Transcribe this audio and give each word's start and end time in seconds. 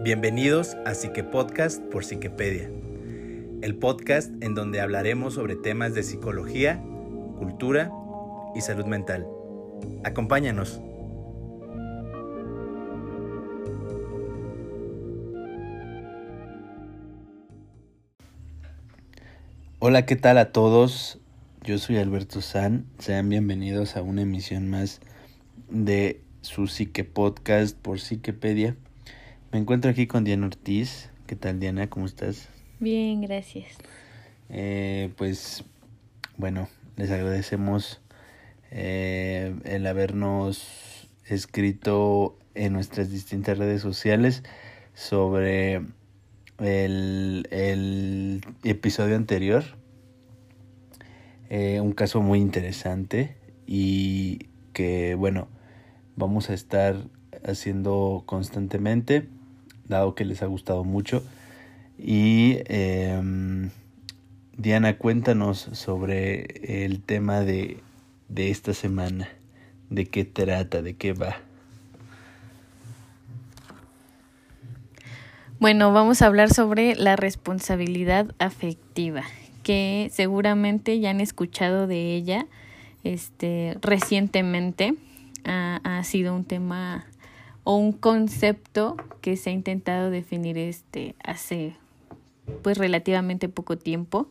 Bienvenidos 0.00 0.76
a 0.86 0.94
Psique 0.94 1.24
Podcast 1.24 1.82
por 1.82 2.04
Psiquepedia, 2.04 2.70
el 3.62 3.74
podcast 3.74 4.30
en 4.40 4.54
donde 4.54 4.80
hablaremos 4.80 5.34
sobre 5.34 5.56
temas 5.56 5.92
de 5.92 6.04
psicología, 6.04 6.80
cultura 7.36 7.90
y 8.54 8.60
salud 8.60 8.84
mental. 8.86 9.26
Acompáñanos. 10.04 10.80
Hola, 19.80 20.06
¿qué 20.06 20.14
tal 20.14 20.38
a 20.38 20.52
todos? 20.52 21.18
Yo 21.64 21.76
soy 21.78 21.96
Alberto 21.96 22.40
San. 22.40 22.86
Sean 23.00 23.28
bienvenidos 23.28 23.96
a 23.96 24.02
una 24.02 24.22
emisión 24.22 24.70
más 24.70 25.00
de 25.68 26.22
su 26.42 26.68
Psique 26.68 27.02
Podcast 27.02 27.76
por 27.76 27.98
Psiquepedia. 27.98 28.76
Me 29.50 29.58
encuentro 29.58 29.90
aquí 29.90 30.06
con 30.06 30.24
Diana 30.24 30.46
Ortiz. 30.46 31.08
¿Qué 31.26 31.34
tal, 31.34 31.58
Diana? 31.58 31.88
¿Cómo 31.88 32.04
estás? 32.04 32.50
Bien, 32.80 33.22
gracias. 33.22 33.78
Eh, 34.50 35.10
pues, 35.16 35.64
bueno, 36.36 36.68
les 36.96 37.10
agradecemos 37.10 38.02
eh, 38.70 39.54
el 39.64 39.86
habernos 39.86 41.08
escrito 41.26 42.38
en 42.54 42.74
nuestras 42.74 43.10
distintas 43.10 43.56
redes 43.56 43.80
sociales 43.80 44.42
sobre 44.92 45.76
el, 46.58 47.48
el 47.50 48.42
episodio 48.64 49.16
anterior. 49.16 49.64
Eh, 51.48 51.80
un 51.80 51.92
caso 51.92 52.20
muy 52.20 52.38
interesante 52.38 53.34
y 53.66 54.50
que, 54.74 55.14
bueno, 55.14 55.48
vamos 56.16 56.50
a 56.50 56.54
estar 56.54 56.96
haciendo 57.44 58.24
constantemente, 58.26 59.26
dado 59.88 60.14
que 60.14 60.24
les 60.24 60.42
ha 60.42 60.46
gustado 60.46 60.84
mucho. 60.84 61.22
Y 61.98 62.58
em, 62.66 63.70
Diana, 64.56 64.96
cuéntanos 64.98 65.68
sobre 65.72 66.84
el 66.84 67.00
tema 67.02 67.40
de, 67.40 67.78
de 68.28 68.50
esta 68.50 68.74
semana, 68.74 69.28
de 69.90 70.06
qué 70.06 70.24
trata, 70.24 70.82
de 70.82 70.94
qué 70.94 71.12
va. 71.12 71.36
Bueno, 75.60 75.92
vamos 75.92 76.22
a 76.22 76.26
hablar 76.26 76.50
sobre 76.54 76.94
la 76.94 77.16
responsabilidad 77.16 78.32
afectiva, 78.38 79.24
que 79.64 80.08
seguramente 80.12 81.00
ya 81.00 81.10
han 81.10 81.20
escuchado 81.20 81.88
de 81.88 82.14
ella 82.14 82.46
este, 83.02 83.76
recientemente. 83.80 84.94
Ha, 85.44 85.80
ha 85.82 86.04
sido 86.04 86.34
un 86.36 86.44
tema 86.44 87.06
o 87.70 87.76
un 87.76 87.92
concepto 87.92 88.96
que 89.20 89.36
se 89.36 89.50
ha 89.50 89.52
intentado 89.52 90.08
definir 90.08 90.56
este 90.56 91.14
hace 91.22 91.76
pues 92.62 92.78
relativamente 92.78 93.50
poco 93.50 93.76
tiempo. 93.76 94.26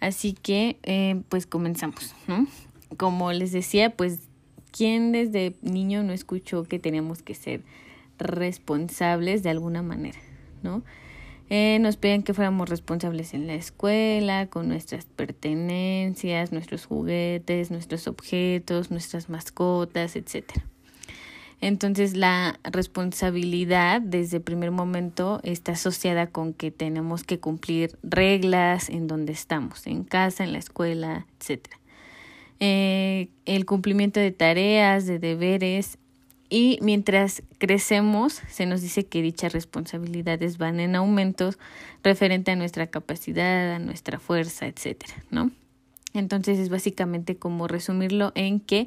Así 0.00 0.32
que 0.32 0.78
eh, 0.82 1.22
pues 1.28 1.46
comenzamos, 1.46 2.16
¿no? 2.26 2.48
Como 2.96 3.32
les 3.32 3.52
decía, 3.52 3.90
pues 3.90 4.28
¿quién 4.72 5.12
desde 5.12 5.54
niño 5.62 6.02
no 6.02 6.12
escuchó 6.12 6.64
que 6.64 6.80
teníamos 6.80 7.22
que 7.22 7.36
ser 7.36 7.62
responsables 8.18 9.44
de 9.44 9.50
alguna 9.50 9.82
manera, 9.82 10.18
¿no? 10.64 10.82
Eh, 11.50 11.78
nos 11.80 11.96
pedían 11.96 12.24
que 12.24 12.34
fuéramos 12.34 12.68
responsables 12.68 13.34
en 13.34 13.46
la 13.46 13.54
escuela, 13.54 14.48
con 14.48 14.66
nuestras 14.66 15.04
pertenencias, 15.04 16.50
nuestros 16.50 16.86
juguetes, 16.86 17.70
nuestros 17.70 18.08
objetos, 18.08 18.90
nuestras 18.90 19.28
mascotas, 19.28 20.16
etcétera. 20.16 20.64
Entonces 21.64 22.14
la 22.14 22.60
responsabilidad 22.62 24.02
desde 24.02 24.36
el 24.36 24.42
primer 24.42 24.70
momento 24.70 25.40
está 25.44 25.72
asociada 25.72 26.26
con 26.26 26.52
que 26.52 26.70
tenemos 26.70 27.24
que 27.24 27.40
cumplir 27.40 27.96
reglas 28.02 28.90
en 28.90 29.06
donde 29.06 29.32
estamos, 29.32 29.86
en 29.86 30.04
casa, 30.04 30.44
en 30.44 30.52
la 30.52 30.58
escuela, 30.58 31.26
etc. 31.40 31.68
Eh, 32.60 33.30
el 33.46 33.64
cumplimiento 33.64 34.20
de 34.20 34.30
tareas, 34.30 35.06
de 35.06 35.18
deberes 35.18 35.96
y 36.50 36.78
mientras 36.82 37.42
crecemos 37.56 38.42
se 38.46 38.66
nos 38.66 38.82
dice 38.82 39.06
que 39.06 39.22
dichas 39.22 39.54
responsabilidades 39.54 40.58
van 40.58 40.80
en 40.80 40.94
aumentos 40.94 41.58
referente 42.02 42.50
a 42.50 42.56
nuestra 42.56 42.88
capacidad, 42.88 43.72
a 43.72 43.78
nuestra 43.78 44.18
fuerza, 44.18 44.66
etcétera, 44.66 45.14
¿no? 45.30 45.50
Entonces 46.12 46.58
es 46.58 46.68
básicamente 46.68 47.36
como 47.36 47.68
resumirlo 47.68 48.32
en 48.34 48.60
que 48.60 48.86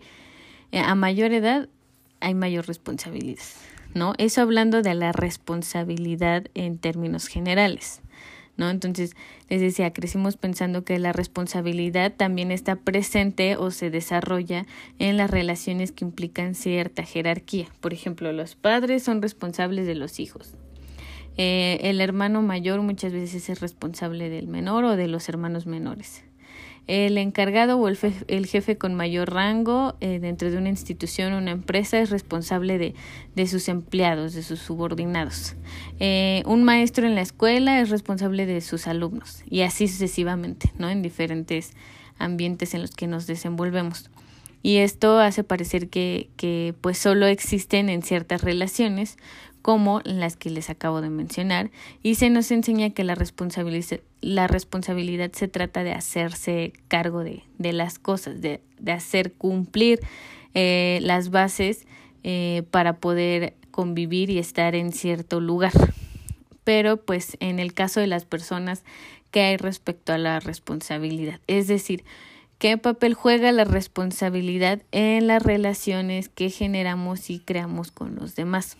eh, 0.71 0.79
a 0.79 0.93
mayor 0.93 1.33
edad 1.33 1.69
hay 2.19 2.33
mayor 2.33 2.67
responsabilidad, 2.67 3.43
¿no? 3.93 4.13
Eso 4.17 4.41
hablando 4.41 4.81
de 4.81 4.93
la 4.93 5.11
responsabilidad 5.11 6.45
en 6.53 6.77
términos 6.77 7.27
generales, 7.27 8.01
¿no? 8.57 8.69
Entonces, 8.69 9.15
les 9.49 9.61
decía, 9.61 9.93
crecimos 9.93 10.37
pensando 10.37 10.83
que 10.83 10.99
la 10.99 11.13
responsabilidad 11.13 12.13
también 12.15 12.51
está 12.51 12.75
presente 12.75 13.55
o 13.55 13.71
se 13.71 13.89
desarrolla 13.89 14.65
en 14.99 15.17
las 15.17 15.29
relaciones 15.29 15.91
que 15.91 16.05
implican 16.05 16.55
cierta 16.55 17.03
jerarquía. 17.03 17.67
Por 17.79 17.93
ejemplo, 17.93 18.31
los 18.33 18.55
padres 18.55 19.03
son 19.03 19.21
responsables 19.21 19.85
de 19.85 19.95
los 19.95 20.19
hijos. 20.19 20.53
Eh, 21.37 21.79
el 21.83 22.01
hermano 22.01 22.41
mayor 22.41 22.81
muchas 22.81 23.13
veces 23.13 23.49
es 23.49 23.59
responsable 23.59 24.29
del 24.29 24.47
menor 24.47 24.83
o 24.85 24.95
de 24.95 25.07
los 25.07 25.29
hermanos 25.29 25.67
menores. 25.67 26.23
El 26.87 27.17
encargado 27.17 27.77
o 27.77 27.87
el, 27.89 27.97
el 28.27 28.45
jefe 28.45 28.77
con 28.77 28.95
mayor 28.95 29.33
rango 29.33 29.95
eh, 29.99 30.19
dentro 30.19 30.49
de 30.49 30.57
una 30.57 30.69
institución 30.69 31.33
o 31.33 31.37
una 31.37 31.51
empresa 31.51 31.99
es 31.99 32.09
responsable 32.09 32.77
de, 32.77 32.95
de 33.35 33.47
sus 33.47 33.67
empleados, 33.67 34.33
de 34.33 34.41
sus 34.41 34.59
subordinados. 34.59 35.55
Eh, 35.99 36.43
un 36.45 36.63
maestro 36.63 37.05
en 37.05 37.15
la 37.15 37.21
escuela 37.21 37.81
es 37.81 37.89
responsable 37.89 38.45
de 38.45 38.61
sus 38.61 38.87
alumnos 38.87 39.43
y 39.49 39.61
así 39.61 39.89
sucesivamente, 39.89 40.71
¿no? 40.77 40.89
En 40.89 41.01
diferentes 41.01 41.73
ambientes 42.17 42.73
en 42.73 42.81
los 42.81 42.91
que 42.91 43.07
nos 43.07 43.27
desenvolvemos. 43.27 44.09
Y 44.63 44.77
esto 44.77 45.19
hace 45.19 45.43
parecer 45.43 45.87
que, 45.87 46.29
que 46.35 46.73
pues 46.81 46.97
solo 46.97 47.27
existen 47.27 47.89
en 47.89 48.01
ciertas 48.01 48.41
relaciones 48.41 49.17
como 49.67 49.99
las 50.05 50.37
que 50.37 50.49
les 50.49 50.69
acabo 50.69 51.01
de 51.01 51.09
mencionar, 51.09 51.71
y 52.01 52.15
se 52.15 52.29
nos 52.29 52.51
enseña 52.51 52.91
que 52.91 53.03
la, 53.03 53.15
responsabilidad, 53.15 53.99
se 55.33 55.47
trata 55.49 55.83
de 55.83 55.91
hacerse 55.91 56.71
cargo 56.87 57.21
de, 57.25 57.43
de 57.57 57.73
las 57.73 57.99
cosas, 57.99 58.39
de, 58.39 58.61
de 58.79 58.93
hacer 58.93 59.33
cumplir 59.33 59.99
eh, 60.53 60.99
las 61.01 61.31
bases 61.31 61.85
eh, 62.23 62.63
para 62.71 62.93
poder 62.93 63.55
convivir 63.71 64.29
y 64.29 64.39
estar 64.39 64.73
en 64.73 64.93
cierto 64.93 65.41
lugar. 65.41 65.73
Pero 66.63 66.95
pues 66.95 67.35
en 67.41 67.59
el 67.59 67.73
caso 67.73 67.99
de 67.99 68.07
las 68.07 68.23
personas, 68.23 68.85
¿qué 69.31 69.41
hay 69.41 69.57
respecto 69.57 70.13
a 70.13 70.17
la 70.17 70.39
responsabilidad? 70.39 71.41
Es 71.47 71.67
decir, 71.67 72.05
¿Qué 72.57 72.75
papel 72.75 73.13
juega 73.13 73.51
la 73.51 73.65
responsabilidad 73.65 74.81
en 74.91 75.27
las 75.27 75.43
relaciones 75.43 76.27
que 76.27 76.49
generamos 76.49 77.29
y 77.29 77.37
creamos 77.37 77.91
con 77.91 78.15
los 78.15 78.35
demás? 78.35 78.77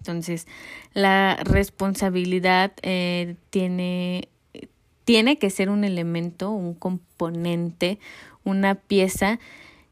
Entonces, 0.00 0.46
la 0.94 1.36
responsabilidad 1.44 2.72
eh, 2.82 3.36
tiene, 3.50 4.28
tiene 5.04 5.38
que 5.38 5.50
ser 5.50 5.68
un 5.68 5.84
elemento, 5.84 6.50
un 6.50 6.74
componente, 6.74 7.98
una 8.42 8.74
pieza 8.76 9.38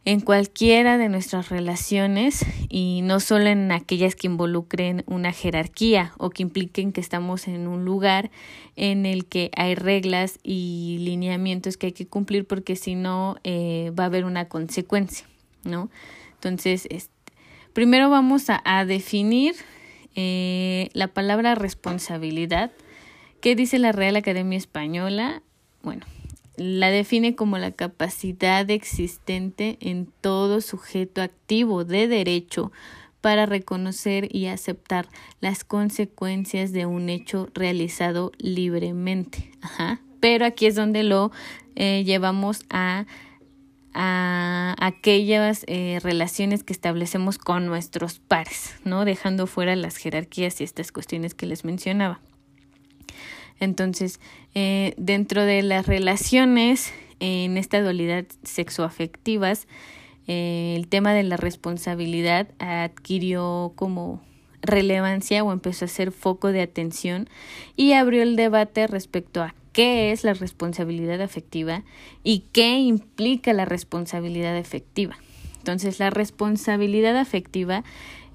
en 0.07 0.21
cualquiera 0.21 0.97
de 0.97 1.11
nuestras 1.11 1.51
relaciones 1.51 2.47
y 2.71 3.03
no 3.03 3.21
solo 3.21 3.49
en 3.49 3.71
aquellas 3.71 4.15
que 4.15 4.29
involucren 4.29 5.05
una 5.07 5.33
jerarquía 5.33 6.15
o 6.17 6.31
que 6.31 6.43
impliquen 6.43 6.93
que 6.93 7.03
estamos 7.03 7.47
en 7.47 7.69
un 7.69 7.85
lugar 7.85 8.31
en 8.75 9.05
el 9.05 9.27
que 9.27 9.51
hay 9.55 9.75
reglas 9.75 10.39
y 10.43 10.97
lineamientos 11.01 11.77
que 11.77 11.89
hay 11.89 11.93
que 11.93 12.07
cumplir 12.07 12.47
porque 12.47 12.75
si 12.75 12.95
no 12.95 13.37
eh, 13.45 13.93
va 13.99 14.05
a 14.05 14.07
haber 14.07 14.25
una 14.25 14.49
consecuencia, 14.49 15.27
¿no? 15.65 15.91
Entonces, 16.33 16.87
este, 16.89 17.13
primero 17.75 18.09
vamos 18.09 18.47
a 18.49 18.85
definir 18.87 19.57
eh, 20.15 20.91
la 20.93 21.09
palabra 21.09 21.55
responsabilidad, 21.55 22.73
¿qué 23.41 23.55
dice 23.55 23.79
la 23.79 23.93
Real 23.93 24.17
Academia 24.17 24.59
Española? 24.59 25.43
Bueno, 25.83 26.07
la 26.57 26.91
define 26.91 27.37
como 27.37 27.59
la 27.59 27.71
capacidad 27.71 28.69
existente 28.71 29.79
en 29.81 30.09
todo 30.21 30.61
sujeto 30.61 31.23
activo 31.23 31.85
de 31.85 32.09
derecho 32.09 32.73
para 33.21 33.47
reconocer 33.47 34.35
y 34.35 34.47
aceptar 34.47 35.09
las 35.41 35.65
consecuencias 35.65 36.73
de 36.73 36.87
un 36.87 37.09
hecho 37.09 37.49
realizado 37.55 38.33
libremente. 38.39 39.51
Ajá. 39.61 40.01
Pero 40.21 40.47
aquí 40.47 40.67
es 40.67 40.75
donde 40.75 41.03
lo 41.03 41.31
eh, 41.77 42.03
llevamos 42.05 42.65
a 42.71 43.07
a 44.01 44.77
aquellas 44.79 45.65
eh, 45.67 45.99
relaciones 46.05 46.63
que 46.63 46.73
establecemos 46.73 47.37
con 47.37 47.67
nuestros 47.67 48.21
pares, 48.21 48.77
¿no? 48.85 49.05
Dejando 49.05 49.49
fuera 49.49 49.75
las 49.75 49.97
jerarquías 49.97 50.61
y 50.61 50.65
estas 50.65 50.93
cuestiones 50.93 51.35
que 51.35 51.47
les 51.47 51.65
mencionaba. 51.65 52.21
Entonces, 53.59 54.21
eh, 54.55 54.95
dentro 54.99 55.43
de 55.45 55.63
las 55.63 55.89
relaciones 55.89 56.93
en 57.19 57.57
esta 57.57 57.83
dualidad 57.83 58.25
sexoafectivas, 58.45 59.67
eh, 60.29 60.75
el 60.77 60.87
tema 60.87 61.13
de 61.13 61.25
la 61.25 61.37
responsabilidad 61.37 62.47
adquirió 62.61 63.73
como 63.75 64.23
relevancia 64.63 65.43
o 65.43 65.53
empezó 65.53 65.87
a 65.87 65.89
ser 65.89 66.13
foco 66.13 66.53
de 66.53 66.63
atención 66.63 67.29
y 67.75 67.95
abrió 67.95 68.23
el 68.23 68.37
debate 68.37 68.87
respecto 68.87 69.43
a 69.43 69.57
qué 69.73 70.13
es 70.13 70.25
la 70.25 70.35
responsabilidad 70.35 71.21
afectiva 71.21 71.85
y 72.23 72.45
qué 72.53 72.79
implica 72.79 73.53
la 73.53 73.65
responsabilidad 73.65 74.57
afectiva. 74.57 75.17
Entonces, 75.59 75.99
la 75.99 76.11
responsabilidad 76.11 77.17
afectiva 77.17 77.85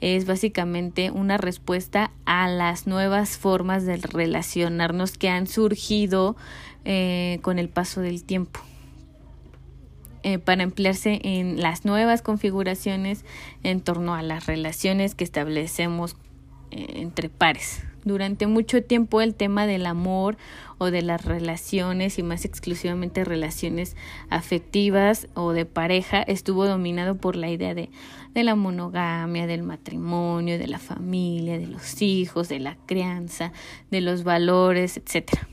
es 0.01 0.25
básicamente 0.25 1.11
una 1.11 1.37
respuesta 1.37 2.11
a 2.25 2.47
las 2.49 2.87
nuevas 2.87 3.37
formas 3.37 3.85
de 3.85 3.97
relacionarnos 3.97 5.17
que 5.17 5.29
han 5.29 5.47
surgido 5.47 6.35
eh, 6.83 7.39
con 7.41 7.57
el 7.57 7.69
paso 7.69 8.01
del 8.01 8.23
tiempo. 8.23 8.59
Eh, 10.25 10.39
para 10.39 10.63
emplearse 10.63 11.19
en 11.23 11.61
las 11.61 11.83
nuevas 11.83 12.21
configuraciones 12.21 13.25
en 13.63 13.81
torno 13.81 14.15
a 14.15 14.21
las 14.21 14.45
relaciones 14.45 15.15
que 15.15 15.25
establecemos 15.25 16.15
eh, 16.71 17.01
entre 17.01 17.29
pares. 17.29 17.83
Durante 18.05 18.47
mucho 18.47 18.83
tiempo 18.83 19.21
el 19.21 19.35
tema 19.35 19.65
del 19.65 19.85
amor 19.85 20.37
o 20.77 20.91
de 20.91 21.01
las 21.01 21.23
relaciones 21.23 22.19
y 22.19 22.23
más 22.23 22.45
exclusivamente 22.45 23.23
relaciones 23.23 23.95
afectivas 24.29 25.27
o 25.33 25.53
de 25.53 25.65
pareja 25.65 26.21
estuvo 26.21 26.65
dominado 26.65 27.15
por 27.15 27.35
la 27.35 27.49
idea 27.49 27.73
de, 27.73 27.89
de 28.33 28.43
la 28.43 28.55
monogamia, 28.55 29.47
del 29.47 29.63
matrimonio, 29.63 30.57
de 30.59 30.67
la 30.67 30.79
familia, 30.79 31.57
de 31.57 31.67
los 31.67 32.01
hijos, 32.01 32.49
de 32.49 32.59
la 32.59 32.77
crianza, 32.85 33.53
de 33.91 34.01
los 34.01 34.23
valores, 34.23 34.97
etcétera. 34.97 35.47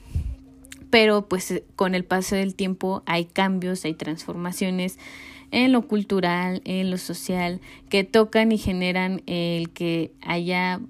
Pero 0.91 1.29
pues 1.29 1.62
con 1.76 1.94
el 1.94 2.05
paso 2.05 2.35
del 2.35 2.55
tiempo 2.56 3.02
hay 3.06 3.25
cambios, 3.25 3.85
hay 3.85 3.94
transformaciones 3.94 4.99
en 5.52 5.73
lo 5.73 5.82
cultural, 5.82 6.62
en 6.64 6.91
lo 6.91 6.99
social, 6.99 7.61
que 7.88 8.05
tocan 8.05 8.52
y 8.52 8.58
generan 8.58 9.23
el 9.26 9.70
que 9.70 10.12
haya, 10.20 10.81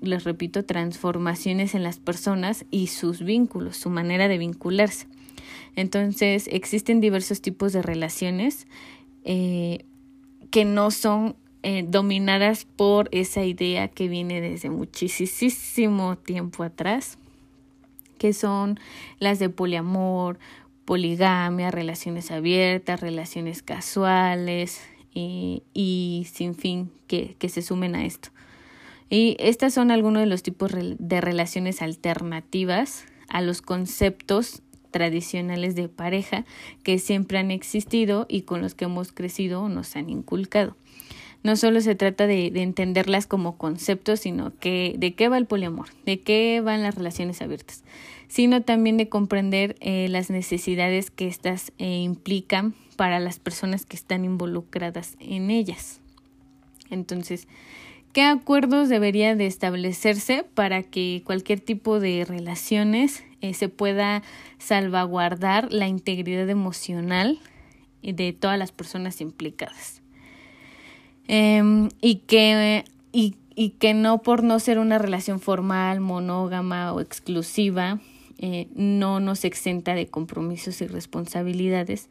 les 0.00 0.24
repito, 0.24 0.64
transformaciones 0.64 1.74
en 1.74 1.82
las 1.82 1.98
personas 1.98 2.64
y 2.70 2.88
sus 2.88 3.22
vínculos, 3.22 3.76
su 3.76 3.90
manera 3.90 4.28
de 4.28 4.38
vincularse. 4.38 5.06
Entonces 5.76 6.48
existen 6.50 7.00
diversos 7.00 7.40
tipos 7.40 7.72
de 7.72 7.82
relaciones 7.82 8.66
eh, 9.24 9.84
que 10.50 10.64
no 10.64 10.90
son 10.90 11.36
eh, 11.62 11.84
dominadas 11.86 12.64
por 12.64 13.08
esa 13.12 13.44
idea 13.44 13.88
que 13.88 14.08
viene 14.08 14.40
desde 14.40 14.70
muchísimo 14.70 16.16
tiempo 16.16 16.62
atrás 16.62 17.18
que 18.18 18.32
son 18.34 18.78
las 19.18 19.38
de 19.38 19.48
poliamor, 19.48 20.38
poligamia, 20.84 21.70
relaciones 21.70 22.30
abiertas, 22.30 23.00
relaciones 23.00 23.62
casuales 23.62 24.82
y, 25.14 26.26
sin 26.30 26.54
fin 26.54 26.90
que, 27.06 27.34
que 27.38 27.48
se 27.48 27.62
sumen 27.62 27.94
a 27.94 28.04
esto. 28.04 28.28
Y 29.10 29.36
estas 29.38 29.74
son 29.74 29.90
algunos 29.90 30.22
de 30.22 30.26
los 30.26 30.42
tipos 30.42 30.72
de 30.72 31.20
relaciones 31.20 31.82
alternativas 31.82 33.04
a 33.28 33.40
los 33.40 33.62
conceptos 33.62 34.62
tradicionales 34.90 35.74
de 35.74 35.88
pareja 35.88 36.44
que 36.82 36.98
siempre 36.98 37.38
han 37.38 37.50
existido 37.50 38.26
y 38.28 38.42
con 38.42 38.62
los 38.62 38.74
que 38.74 38.86
hemos 38.86 39.12
crecido 39.12 39.62
o 39.62 39.68
nos 39.68 39.96
han 39.96 40.10
inculcado 40.10 40.76
no 41.42 41.56
solo 41.56 41.80
se 41.80 41.94
trata 41.94 42.26
de, 42.26 42.46
entenderlas 42.54 43.26
como 43.26 43.56
conceptos, 43.56 44.20
sino 44.20 44.52
que 44.58 44.94
de 44.98 45.14
qué 45.14 45.28
va 45.28 45.38
el 45.38 45.46
poliamor, 45.46 45.88
de 46.04 46.20
qué 46.20 46.60
van 46.62 46.82
las 46.82 46.94
relaciones 46.94 47.40
abiertas, 47.42 47.84
sino 48.28 48.62
también 48.62 48.96
de 48.96 49.08
comprender 49.08 49.76
eh, 49.80 50.08
las 50.08 50.30
necesidades 50.30 51.10
que 51.10 51.28
éstas 51.28 51.72
eh, 51.78 52.00
implican 52.00 52.74
para 52.96 53.20
las 53.20 53.38
personas 53.38 53.86
que 53.86 53.96
están 53.96 54.24
involucradas 54.24 55.16
en 55.20 55.50
ellas. 55.50 56.00
Entonces, 56.90 57.46
¿qué 58.12 58.22
acuerdos 58.22 58.88
debería 58.88 59.34
de 59.34 59.46
establecerse 59.46 60.44
para 60.54 60.82
que 60.82 61.22
cualquier 61.24 61.60
tipo 61.60 62.00
de 62.00 62.24
relaciones 62.26 63.24
eh, 63.40 63.54
se 63.54 63.68
pueda 63.68 64.22
salvaguardar 64.58 65.72
la 65.72 65.88
integridad 65.88 66.48
emocional 66.48 67.38
de 68.02 68.32
todas 68.32 68.58
las 68.58 68.72
personas 68.72 69.20
implicadas? 69.20 70.02
Em, 71.26 71.90
y 72.00 72.16
que 72.26 72.84
y, 73.12 73.36
y, 73.54 73.70
que 73.70 73.92
no 73.92 74.22
por 74.22 74.42
no 74.42 74.58
ser 74.60 74.78
una 74.78 74.98
relación 74.98 75.40
formal, 75.40 76.00
monógama 76.00 76.92
o 76.92 77.00
exclusiva, 77.00 78.00
eh, 78.38 78.68
no 78.74 79.18
nos 79.18 79.44
exenta 79.44 79.94
de 79.94 80.06
compromisos 80.06 80.80
y 80.80 80.86
responsabilidades 80.86 82.08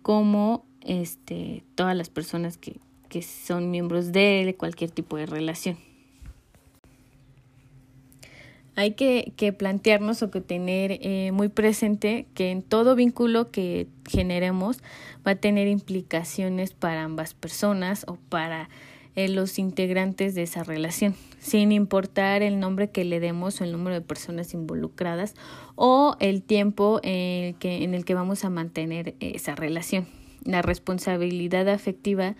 como 0.00 0.64
este, 0.80 1.64
todas 1.74 1.94
las 1.94 2.08
personas 2.08 2.56
que, 2.56 2.80
que 3.08 3.22
son 3.22 3.70
miembros 3.70 4.12
de 4.12 4.54
cualquier 4.58 4.90
tipo 4.90 5.16
de 5.16 5.26
relación. 5.26 5.78
Hay 8.76 8.92
que, 8.92 9.32
que 9.36 9.54
plantearnos 9.54 10.22
o 10.22 10.30
que 10.30 10.42
tener 10.42 10.98
eh, 11.00 11.32
muy 11.32 11.48
presente 11.48 12.26
que 12.34 12.50
en 12.50 12.60
todo 12.60 12.94
vínculo 12.94 13.50
que 13.50 13.86
generemos 14.06 14.80
va 15.26 15.32
a 15.32 15.36
tener 15.36 15.66
implicaciones 15.66 16.74
para 16.74 17.02
ambas 17.02 17.32
personas 17.32 18.04
o 18.06 18.18
para 18.28 18.68
eh, 19.14 19.30
los 19.30 19.58
integrantes 19.58 20.34
de 20.34 20.42
esa 20.42 20.62
relación, 20.62 21.14
sin 21.38 21.72
importar 21.72 22.42
el 22.42 22.60
nombre 22.60 22.90
que 22.90 23.02
le 23.06 23.18
demos 23.18 23.62
o 23.62 23.64
el 23.64 23.72
número 23.72 23.94
de 23.94 24.02
personas 24.02 24.52
involucradas 24.52 25.34
o 25.74 26.16
el 26.20 26.42
tiempo 26.42 27.00
en 27.02 27.54
que, 27.54 27.82
en 27.82 27.94
el 27.94 28.04
que 28.04 28.12
vamos 28.12 28.44
a 28.44 28.50
mantener 28.50 29.14
esa 29.20 29.54
relación. 29.54 30.06
La 30.44 30.60
responsabilidad 30.60 31.66
afectiva 31.70 32.36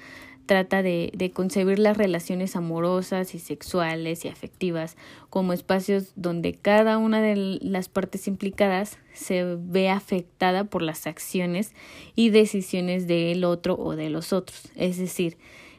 trata 0.47 0.83
de, 0.83 1.13
de, 1.15 1.31
concebir 1.31 1.79
las 1.79 1.97
relaciones 1.97 2.57
amorosas 2.57 3.35
y 3.35 3.39
sexuales 3.39 4.25
y 4.25 4.29
afectivas 4.29 4.97
como 5.29 5.53
espacios 5.53 6.13
donde 6.17 6.55
cada 6.55 6.99
una 6.99 7.21
de 7.21 7.59
las 7.61 7.89
partes 7.89 8.29
implicadas 8.29 8.99
se 9.13 9.45
ve 9.59 9.91
afectada 9.91 10.65
por 10.65 10.83
las 10.83 11.07
acciones 11.07 11.75
y 12.15 12.31
decisiones 12.31 13.07
del 13.07 13.45
otro 13.45 13.75
o 13.75 13.97
de 13.97 14.09
los 14.09 14.33
otros. 14.33 14.69
Es 14.77 14.99
decir, 14.99 15.37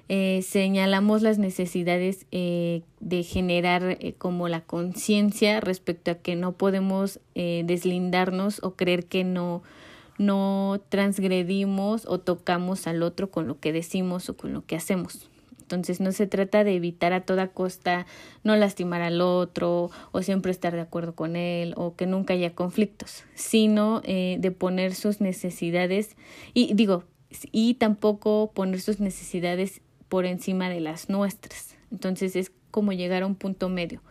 eh, 0.10 0.42
señalamos 0.42 1.22
las 1.22 1.38
necesidades 1.38 2.28
eh, 2.32 2.82
de 3.02 3.24
generar 3.24 3.98
eh, 4.00 4.14
como 4.18 4.48
la 4.48 4.62
conciencia 4.62 5.60
respecto 5.60 6.12
a 6.12 6.16
que 6.16 6.36
no 6.36 6.54
podemos 6.54 7.20
deslindarnos 7.36 8.64
o 8.64 8.72
creer 8.72 9.06
que 9.06 9.24
no 9.24 9.62
no 10.18 10.82
transgredimos 10.90 12.06
o 12.06 12.20
tocamos 12.20 12.88
al 12.88 13.04
otro 13.04 13.30
con 13.30 13.48
lo 13.48 13.60
que 13.60 13.74
decimos 13.74 14.30
o 14.30 14.38
con 14.38 14.54
lo 14.54 14.66
que 14.66 14.76
hacemos. 14.76 15.30
Entonces 15.68 16.00
no 16.00 16.14
se 16.14 16.28
trata 16.28 16.64
de 16.64 16.76
evitar 16.76 17.12
a 17.12 17.26
toda 17.26 17.50
costa 17.50 18.06
no 18.44 18.56
lastimar 18.56 19.02
al 19.02 19.20
otro 19.20 19.92
o 20.14 20.22
siempre 20.22 20.52
estar 20.52 20.74
de 20.74 20.80
acuerdo 20.80 21.14
con 21.14 21.36
él 21.36 21.74
o 21.76 21.96
que 21.96 22.06
nunca 22.06 22.34
haya 22.34 22.56
conflictos, 22.56 23.26
sino 23.36 24.02
eh, 24.06 24.38
de 24.40 24.52
poner 24.52 24.96
sus 24.96 25.20
necesidades 25.20 26.16
y 26.54 26.74
digo, 26.74 27.04
y 27.52 27.74
tampoco 27.74 28.52
poner 28.54 28.80
sus 28.80 29.02
necesidades 29.02 29.82
por 30.08 30.26
encima 30.26 30.70
de 30.70 30.80
las 30.80 31.10
nuestras. 31.10 31.76
Entonces 31.92 32.38
es 32.38 32.54
como 32.72 32.94
llegar 32.94 33.24
a 33.24 33.28
un 33.28 33.36
punto 33.36 33.68
medio 33.68 34.02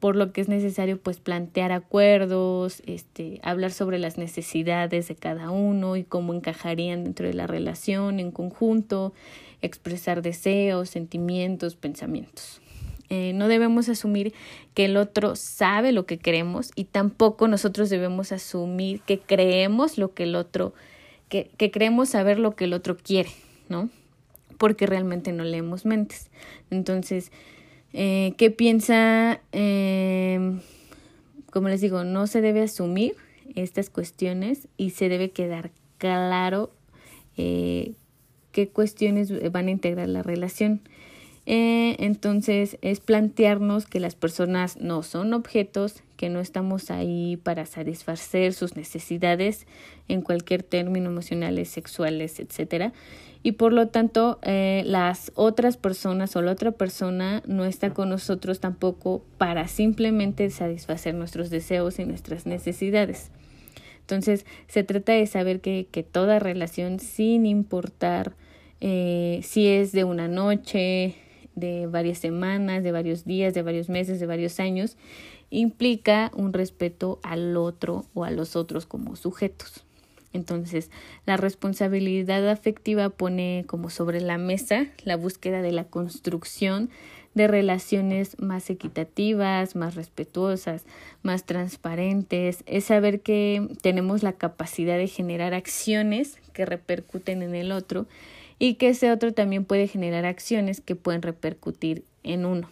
por 0.00 0.16
lo 0.16 0.32
que 0.32 0.40
es 0.40 0.48
necesario 0.48 1.00
pues 1.00 1.18
plantear 1.18 1.72
acuerdos, 1.72 2.82
este, 2.86 3.40
hablar 3.42 3.72
sobre 3.72 3.98
las 3.98 4.18
necesidades 4.18 5.08
de 5.08 5.16
cada 5.16 5.50
uno 5.50 5.96
y 5.96 6.04
cómo 6.04 6.34
encajarían 6.34 7.04
dentro 7.04 7.26
de 7.26 7.34
la 7.34 7.46
relación 7.46 8.20
en 8.20 8.30
conjunto, 8.30 9.14
expresar 9.62 10.22
deseos, 10.22 10.90
sentimientos, 10.90 11.76
pensamientos. 11.76 12.60
Eh, 13.08 13.32
no 13.34 13.48
debemos 13.48 13.88
asumir 13.88 14.34
que 14.74 14.86
el 14.86 14.96
otro 14.96 15.36
sabe 15.36 15.92
lo 15.92 16.06
que 16.06 16.18
queremos 16.18 16.72
y 16.74 16.84
tampoco 16.84 17.46
nosotros 17.46 17.88
debemos 17.88 18.32
asumir 18.32 19.00
que 19.00 19.20
creemos 19.20 19.96
lo 19.96 20.12
que 20.12 20.24
el 20.24 20.34
otro, 20.34 20.74
que, 21.28 21.50
que 21.56 21.70
creemos 21.70 22.08
saber 22.10 22.38
lo 22.38 22.56
que 22.56 22.64
el 22.64 22.72
otro 22.72 22.96
quiere, 22.96 23.30
¿no? 23.68 23.90
Porque 24.58 24.86
realmente 24.86 25.32
no 25.32 25.44
leemos 25.44 25.84
mentes. 25.84 26.30
Entonces, 26.70 27.30
eh, 27.96 28.34
¿Qué 28.36 28.50
piensa? 28.50 29.40
Eh, 29.52 30.60
como 31.50 31.68
les 31.68 31.80
digo, 31.80 32.04
no 32.04 32.26
se 32.26 32.42
debe 32.42 32.62
asumir 32.62 33.14
estas 33.54 33.88
cuestiones 33.88 34.68
y 34.76 34.90
se 34.90 35.08
debe 35.08 35.30
quedar 35.30 35.70
claro 35.96 36.70
eh, 37.38 37.94
qué 38.52 38.68
cuestiones 38.68 39.32
van 39.50 39.68
a 39.68 39.70
integrar 39.70 40.08
la 40.08 40.22
relación. 40.22 40.82
Eh, 41.46 41.96
entonces 42.00 42.76
es 42.82 42.98
plantearnos 42.98 43.86
que 43.86 44.00
las 44.00 44.16
personas 44.16 44.78
no 44.78 45.04
son 45.04 45.32
objetos, 45.32 46.02
que 46.16 46.28
no 46.28 46.40
estamos 46.40 46.90
ahí 46.90 47.36
para 47.36 47.66
satisfacer 47.66 48.52
sus 48.52 48.76
necesidades 48.76 49.66
en 50.08 50.22
cualquier 50.22 50.64
término 50.64 51.08
emocionales, 51.08 51.68
sexuales, 51.68 52.40
etcétera, 52.40 52.92
y 53.46 53.52
por 53.52 53.72
lo 53.72 53.86
tanto 53.86 54.40
eh, 54.42 54.82
las 54.86 55.30
otras 55.36 55.76
personas 55.76 56.34
o 56.34 56.42
la 56.42 56.50
otra 56.50 56.72
persona 56.72 57.44
no 57.46 57.64
está 57.64 57.94
con 57.94 58.08
nosotros 58.08 58.58
tampoco 58.58 59.22
para 59.38 59.68
simplemente 59.68 60.50
satisfacer 60.50 61.14
nuestros 61.14 61.48
deseos 61.48 62.00
y 62.00 62.06
nuestras 62.06 62.44
necesidades. 62.44 63.30
Entonces 64.00 64.46
se 64.66 64.82
trata 64.82 65.12
de 65.12 65.28
saber 65.28 65.60
que, 65.60 65.86
que 65.92 66.02
toda 66.02 66.40
relación, 66.40 66.98
sin 66.98 67.46
importar 67.46 68.34
eh, 68.80 69.38
si 69.44 69.68
es 69.68 69.92
de 69.92 70.02
una 70.02 70.26
noche, 70.26 71.14
de 71.54 71.86
varias 71.86 72.18
semanas, 72.18 72.82
de 72.82 72.90
varios 72.90 73.24
días, 73.24 73.54
de 73.54 73.62
varios 73.62 73.88
meses, 73.88 74.18
de 74.18 74.26
varios 74.26 74.58
años, 74.58 74.96
implica 75.50 76.32
un 76.34 76.52
respeto 76.52 77.20
al 77.22 77.56
otro 77.56 78.06
o 78.12 78.24
a 78.24 78.32
los 78.32 78.56
otros 78.56 78.86
como 78.86 79.14
sujetos. 79.14 79.85
Entonces, 80.32 80.90
la 81.24 81.36
responsabilidad 81.36 82.48
afectiva 82.48 83.08
pone 83.08 83.64
como 83.66 83.90
sobre 83.90 84.20
la 84.20 84.38
mesa 84.38 84.86
la 85.04 85.16
búsqueda 85.16 85.62
de 85.62 85.72
la 85.72 85.84
construcción 85.84 86.90
de 87.34 87.48
relaciones 87.48 88.40
más 88.40 88.70
equitativas, 88.70 89.76
más 89.76 89.94
respetuosas, 89.94 90.84
más 91.22 91.44
transparentes, 91.44 92.64
es 92.64 92.84
saber 92.84 93.20
que 93.20 93.68
tenemos 93.82 94.22
la 94.22 94.32
capacidad 94.32 94.96
de 94.96 95.06
generar 95.06 95.52
acciones 95.52 96.38
que 96.54 96.64
repercuten 96.64 97.42
en 97.42 97.54
el 97.54 97.72
otro 97.72 98.06
y 98.58 98.74
que 98.74 98.88
ese 98.88 99.12
otro 99.12 99.34
también 99.34 99.66
puede 99.66 99.86
generar 99.86 100.24
acciones 100.24 100.80
que 100.80 100.96
pueden 100.96 101.20
repercutir 101.20 102.04
en 102.22 102.46
uno 102.46 102.68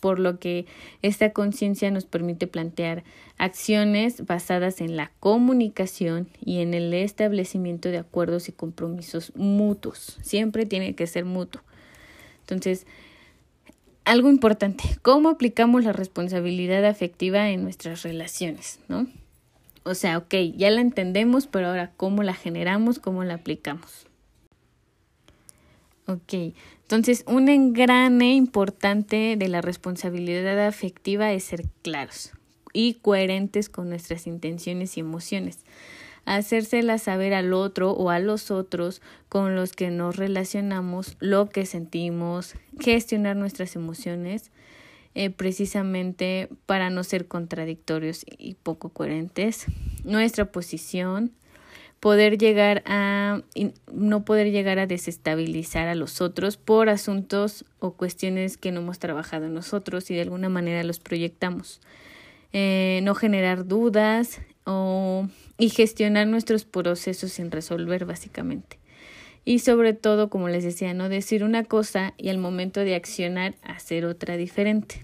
por 0.00 0.18
lo 0.18 0.38
que 0.38 0.66
esta 1.02 1.32
conciencia 1.32 1.90
nos 1.90 2.04
permite 2.04 2.46
plantear 2.46 3.04
acciones 3.36 4.26
basadas 4.26 4.80
en 4.80 4.96
la 4.96 5.12
comunicación 5.20 6.28
y 6.44 6.60
en 6.60 6.74
el 6.74 6.92
establecimiento 6.94 7.90
de 7.90 7.98
acuerdos 7.98 8.48
y 8.48 8.52
compromisos 8.52 9.32
mutuos. 9.36 10.18
Siempre 10.22 10.66
tiene 10.66 10.94
que 10.94 11.06
ser 11.06 11.24
mutuo. 11.24 11.62
Entonces, 12.40 12.86
algo 14.04 14.30
importante, 14.30 14.84
¿cómo 15.02 15.28
aplicamos 15.28 15.84
la 15.84 15.92
responsabilidad 15.92 16.84
afectiva 16.86 17.50
en 17.50 17.62
nuestras 17.62 18.02
relaciones? 18.02 18.80
¿no? 18.88 19.06
O 19.84 19.94
sea, 19.94 20.18
ok, 20.18 20.34
ya 20.56 20.70
la 20.70 20.80
entendemos, 20.80 21.46
pero 21.46 21.68
ahora, 21.68 21.92
¿cómo 21.96 22.22
la 22.22 22.34
generamos? 22.34 22.98
¿Cómo 22.98 23.24
la 23.24 23.34
aplicamos? 23.34 24.06
Ok, 26.06 26.54
entonces 26.88 27.22
un 27.26 27.50
engrane 27.50 28.32
importante 28.32 29.36
de 29.36 29.48
la 29.48 29.60
responsabilidad 29.60 30.66
afectiva 30.66 31.30
es 31.32 31.44
ser 31.44 31.66
claros 31.82 32.32
y 32.72 32.94
coherentes 32.94 33.68
con 33.68 33.90
nuestras 33.90 34.26
intenciones 34.26 34.96
y 34.96 35.00
emociones. 35.00 35.58
Hacérsela 36.24 36.96
saber 36.96 37.34
al 37.34 37.52
otro 37.52 37.90
o 37.90 38.08
a 38.08 38.20
los 38.20 38.50
otros 38.50 39.02
con 39.28 39.54
los 39.54 39.72
que 39.72 39.90
nos 39.90 40.16
relacionamos 40.16 41.18
lo 41.20 41.50
que 41.50 41.66
sentimos, 41.66 42.54
gestionar 42.80 43.36
nuestras 43.36 43.76
emociones, 43.76 44.50
eh, 45.14 45.28
precisamente 45.28 46.48
para 46.64 46.88
no 46.88 47.04
ser 47.04 47.28
contradictorios 47.28 48.24
y 48.38 48.54
poco 48.54 48.88
coherentes, 48.88 49.66
nuestra 50.04 50.50
posición, 50.50 51.32
poder 52.00 52.38
llegar 52.38 52.82
a 52.86 53.42
no 53.92 54.24
poder 54.24 54.50
llegar 54.50 54.78
a 54.78 54.86
desestabilizar 54.86 55.88
a 55.88 55.94
los 55.94 56.20
otros 56.20 56.56
por 56.56 56.88
asuntos 56.88 57.64
o 57.80 57.92
cuestiones 57.92 58.56
que 58.56 58.72
no 58.72 58.80
hemos 58.80 58.98
trabajado 58.98 59.48
nosotros 59.48 60.10
y 60.10 60.14
de 60.14 60.22
alguna 60.22 60.48
manera 60.48 60.82
los 60.84 61.00
proyectamos. 61.00 61.80
Eh, 62.52 63.00
no 63.02 63.14
generar 63.14 63.66
dudas 63.66 64.40
o, 64.64 65.28
y 65.58 65.70
gestionar 65.70 66.26
nuestros 66.26 66.64
procesos 66.64 67.32
sin 67.32 67.50
resolver 67.50 68.04
básicamente. 68.04 68.78
Y 69.44 69.60
sobre 69.60 69.92
todo, 69.92 70.28
como 70.30 70.48
les 70.48 70.62
decía, 70.62 70.94
no 70.94 71.08
decir 71.08 71.42
una 71.42 71.64
cosa 71.64 72.14
y 72.16 72.28
al 72.28 72.38
momento 72.38 72.80
de 72.80 72.94
accionar 72.94 73.54
hacer 73.62 74.04
otra 74.04 74.36
diferente. 74.36 75.02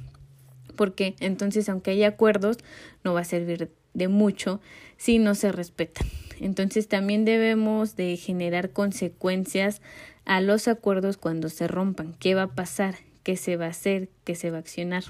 Porque 0.76 1.14
entonces, 1.20 1.68
aunque 1.68 1.92
haya 1.92 2.08
acuerdos, 2.08 2.58
no 3.04 3.14
va 3.14 3.20
a 3.20 3.24
servir 3.24 3.70
de 3.94 4.08
mucho 4.08 4.60
si 4.96 5.18
no 5.18 5.34
se 5.34 5.50
respetan. 5.50 6.06
Entonces 6.40 6.88
también 6.88 7.24
debemos 7.24 7.96
de 7.96 8.16
generar 8.16 8.70
consecuencias 8.70 9.80
a 10.24 10.40
los 10.40 10.68
acuerdos 10.68 11.16
cuando 11.16 11.48
se 11.48 11.68
rompan. 11.68 12.14
¿Qué 12.18 12.34
va 12.34 12.42
a 12.42 12.54
pasar? 12.54 12.96
¿Qué 13.22 13.36
se 13.36 13.56
va 13.56 13.66
a 13.66 13.70
hacer? 13.70 14.08
¿Qué 14.24 14.34
se 14.34 14.50
va 14.50 14.58
a 14.58 14.60
accionar? 14.60 15.04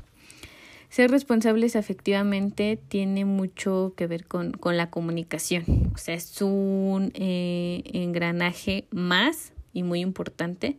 Ser 0.89 1.11
responsables 1.11 1.75
afectivamente 1.75 2.79
tiene 2.89 3.25
mucho 3.25 3.95
que 3.97 4.07
ver 4.07 4.27
con, 4.27 4.53
con 4.53 4.77
la 4.77 4.91
comunicación. 4.91 5.65
O 5.95 5.99
sea, 5.99 6.15
es 6.15 6.41
un 6.41 7.11
eh, 7.15 7.83
engranaje 7.93 8.87
más 8.91 9.53
y 9.73 9.83
muy 9.83 10.01
importante 10.01 10.77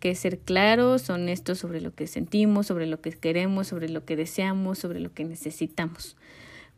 que 0.00 0.14
ser 0.14 0.38
claros, 0.38 1.08
honestos 1.08 1.58
sobre 1.58 1.80
lo 1.80 1.94
que 1.94 2.06
sentimos, 2.06 2.66
sobre 2.66 2.86
lo 2.86 3.00
que 3.00 3.12
queremos, 3.12 3.68
sobre 3.68 3.88
lo 3.88 4.04
que 4.04 4.16
deseamos, 4.16 4.78
sobre 4.78 5.00
lo 5.00 5.14
que 5.14 5.24
necesitamos 5.24 6.16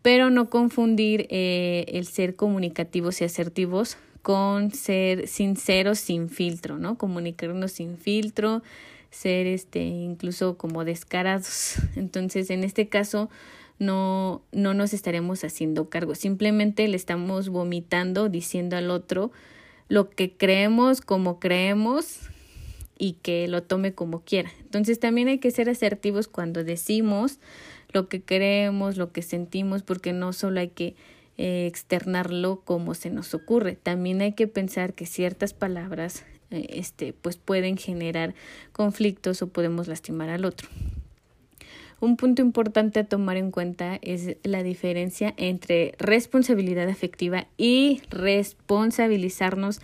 pero 0.02 0.30
no 0.30 0.50
confundir 0.50 1.26
eh, 1.30 1.84
el 1.88 2.06
ser 2.06 2.36
comunicativos 2.36 3.20
y 3.20 3.24
asertivos 3.24 3.96
con 4.22 4.72
ser 4.72 5.28
sinceros 5.28 5.98
sin 5.98 6.28
filtro, 6.28 6.78
¿no? 6.78 6.98
Comunicarnos 6.98 7.72
sin 7.72 7.96
filtro, 7.96 8.62
ser 9.10 9.46
este 9.46 9.84
incluso 9.84 10.56
como 10.58 10.84
descarados. 10.84 11.76
Entonces, 11.96 12.50
en 12.50 12.64
este 12.64 12.88
caso 12.88 13.30
no 13.78 14.42
no 14.52 14.74
nos 14.74 14.94
estaremos 14.94 15.44
haciendo 15.44 15.90
cargo, 15.90 16.14
simplemente 16.14 16.88
le 16.88 16.96
estamos 16.96 17.50
vomitando 17.50 18.28
diciendo 18.28 18.76
al 18.76 18.90
otro 18.90 19.30
lo 19.88 20.10
que 20.10 20.32
creemos, 20.32 21.00
como 21.00 21.38
creemos 21.38 22.20
y 22.98 23.12
que 23.22 23.46
lo 23.48 23.62
tome 23.62 23.94
como 23.94 24.20
quiera. 24.20 24.50
Entonces, 24.60 24.98
también 24.98 25.28
hay 25.28 25.38
que 25.38 25.50
ser 25.50 25.68
asertivos 25.68 26.28
cuando 26.28 26.64
decimos 26.64 27.38
lo 27.96 28.10
que 28.10 28.20
queremos, 28.20 28.98
lo 28.98 29.10
que 29.10 29.22
sentimos, 29.22 29.82
porque 29.82 30.12
no 30.12 30.34
solo 30.34 30.60
hay 30.60 30.68
que 30.68 30.94
eh, 31.38 31.66
externarlo 31.66 32.60
como 32.62 32.92
se 32.92 33.08
nos 33.08 33.32
ocurre, 33.32 33.74
también 33.74 34.20
hay 34.20 34.32
que 34.32 34.46
pensar 34.46 34.92
que 34.92 35.06
ciertas 35.06 35.54
palabras 35.54 36.26
eh, 36.50 36.66
este 36.68 37.14
pues 37.14 37.38
pueden 37.38 37.78
generar 37.78 38.34
conflictos 38.72 39.40
o 39.40 39.48
podemos 39.48 39.88
lastimar 39.88 40.28
al 40.28 40.44
otro. 40.44 40.68
Un 41.98 42.18
punto 42.18 42.42
importante 42.42 43.00
a 43.00 43.04
tomar 43.04 43.38
en 43.38 43.50
cuenta 43.50 43.98
es 44.02 44.36
la 44.42 44.62
diferencia 44.62 45.32
entre 45.38 45.94
responsabilidad 45.98 46.90
afectiva 46.90 47.46
y 47.56 48.02
responsabilizarnos 48.10 49.80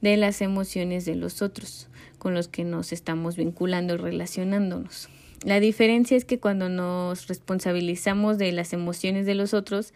de 0.00 0.16
las 0.16 0.40
emociones 0.40 1.04
de 1.04 1.16
los 1.16 1.42
otros 1.42 1.88
con 2.20 2.32
los 2.32 2.46
que 2.46 2.62
nos 2.62 2.92
estamos 2.92 3.34
vinculando 3.36 3.94
y 3.94 3.96
relacionándonos. 3.96 5.08
La 5.44 5.60
diferencia 5.60 6.16
es 6.16 6.24
que 6.24 6.38
cuando 6.38 6.68
nos 6.68 7.28
responsabilizamos 7.28 8.38
de 8.38 8.52
las 8.52 8.72
emociones 8.72 9.26
de 9.26 9.34
los 9.34 9.54
otros, 9.54 9.92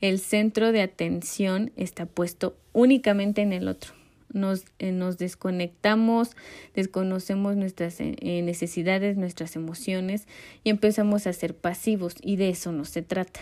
el 0.00 0.18
centro 0.18 0.72
de 0.72 0.82
atención 0.82 1.72
está 1.76 2.06
puesto 2.06 2.56
únicamente 2.72 3.40
en 3.40 3.52
el 3.52 3.68
otro. 3.68 3.94
Nos, 4.32 4.64
eh, 4.78 4.92
nos 4.92 5.18
desconectamos, 5.18 6.36
desconocemos 6.74 7.56
nuestras 7.56 8.00
eh, 8.00 8.16
necesidades, 8.42 9.16
nuestras 9.16 9.56
emociones 9.56 10.26
y 10.64 10.70
empezamos 10.70 11.26
a 11.26 11.32
ser 11.32 11.54
pasivos 11.54 12.14
y 12.22 12.36
de 12.36 12.48
eso 12.48 12.72
no 12.72 12.84
se 12.84 13.02
trata. 13.02 13.40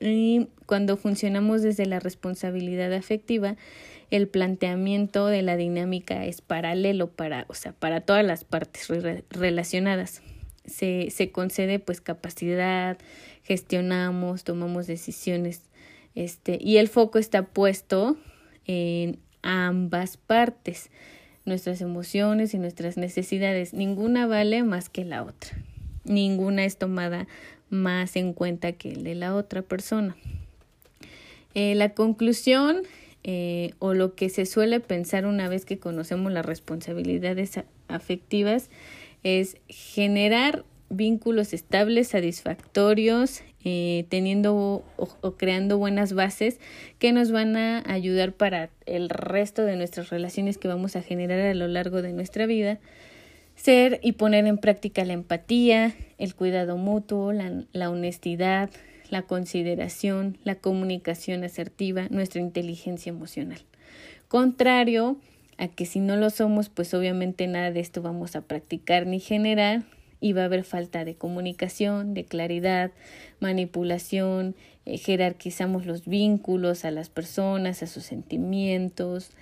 Y 0.00 0.48
cuando 0.66 0.96
funcionamos 0.96 1.62
desde 1.62 1.86
la 1.86 2.00
responsabilidad 2.00 2.92
afectiva, 2.92 3.56
el 4.10 4.28
planteamiento 4.28 5.26
de 5.26 5.42
la 5.42 5.56
dinámica 5.56 6.24
es 6.24 6.40
paralelo 6.40 7.08
para, 7.08 7.46
o 7.48 7.54
sea, 7.54 7.72
para 7.72 8.00
todas 8.00 8.24
las 8.24 8.44
partes 8.44 8.88
relacionadas 9.30 10.22
se, 10.64 11.10
se 11.10 11.30
concede 11.30 11.78
pues 11.78 12.00
capacidad, 12.00 12.98
gestionamos, 13.42 14.44
tomamos 14.44 14.86
decisiones, 14.86 15.62
este, 16.14 16.58
y 16.60 16.78
el 16.78 16.88
foco 16.88 17.18
está 17.18 17.42
puesto 17.42 18.16
en 18.66 19.18
ambas 19.42 20.16
partes, 20.16 20.90
nuestras 21.44 21.80
emociones 21.80 22.54
y 22.54 22.58
nuestras 22.58 22.96
necesidades. 22.96 23.72
Ninguna 23.72 24.26
vale 24.26 24.62
más 24.62 24.88
que 24.88 25.04
la 25.04 25.22
otra. 25.22 25.56
Ninguna 26.04 26.64
es 26.64 26.76
tomada 26.76 27.26
más 27.70 28.16
en 28.16 28.32
cuenta 28.32 28.72
que 28.72 28.92
el 28.92 29.04
de 29.04 29.14
la 29.14 29.34
otra 29.34 29.62
persona. 29.62 30.16
Eh, 31.54 31.74
la 31.74 31.94
conclusión 31.94 32.82
eh, 33.22 33.72
o 33.78 33.94
lo 33.94 34.14
que 34.14 34.28
se 34.28 34.46
suele 34.46 34.80
pensar 34.80 35.26
una 35.26 35.48
vez 35.48 35.64
que 35.64 35.78
conocemos 35.78 36.32
las 36.32 36.46
responsabilidades 36.46 37.60
afectivas 37.88 38.70
es 39.22 39.56
generar 39.68 40.64
vínculos 40.90 41.52
estables, 41.52 42.08
satisfactorios, 42.08 43.42
eh, 43.64 44.06
teniendo 44.08 44.84
o, 44.96 45.32
creando 45.36 45.78
buenas 45.78 46.12
bases 46.12 46.58
que 46.98 47.12
nos 47.12 47.30
van 47.30 47.56
a 47.56 47.82
ayudar 47.86 48.32
para 48.32 48.70
el 48.86 49.08
resto 49.08 49.64
de 49.64 49.76
nuestras 49.76 50.10
relaciones 50.10 50.58
que 50.58 50.68
vamos 50.68 50.96
a 50.96 51.02
generar 51.02 51.40
a 51.40 51.54
lo 51.54 51.68
largo 51.68 52.02
de 52.02 52.12
nuestra 52.12 52.46
vida. 52.46 52.78
Ser 53.54 54.00
y 54.02 54.12
poner 54.12 54.46
en 54.46 54.56
práctica 54.56 55.04
la 55.04 55.12
empatía, 55.12 55.94
el 56.18 56.34
cuidado 56.34 56.78
mutuo, 56.78 57.32
la, 57.32 57.64
la 57.72 57.90
honestidad, 57.90 58.70
la 59.10 59.22
consideración, 59.22 60.38
la 60.44 60.54
comunicación 60.54 61.44
asertiva, 61.44 62.06
nuestra 62.10 62.40
inteligencia 62.40 63.10
emocional. 63.10 63.60
Contrario 64.28 65.18
a 65.60 65.68
que 65.68 65.84
si 65.84 66.00
no 66.00 66.16
lo 66.16 66.30
somos, 66.30 66.70
pues 66.70 66.94
obviamente 66.94 67.46
nada 67.46 67.70
de 67.70 67.80
esto 67.80 68.00
vamos 68.00 68.34
a 68.34 68.40
practicar 68.40 69.06
ni 69.06 69.20
generar 69.20 69.82
y 70.18 70.32
va 70.32 70.42
a 70.42 70.44
haber 70.46 70.64
falta 70.64 71.04
de 71.04 71.16
comunicación, 71.16 72.14
de 72.14 72.24
claridad, 72.24 72.92
manipulación, 73.40 74.56
eh, 74.86 74.96
jerarquizamos 74.96 75.84
los 75.84 76.06
vínculos 76.06 76.86
a 76.86 76.90
las 76.90 77.10
personas, 77.10 77.82
a 77.82 77.86
sus 77.86 78.04
sentimientos, 78.04 79.32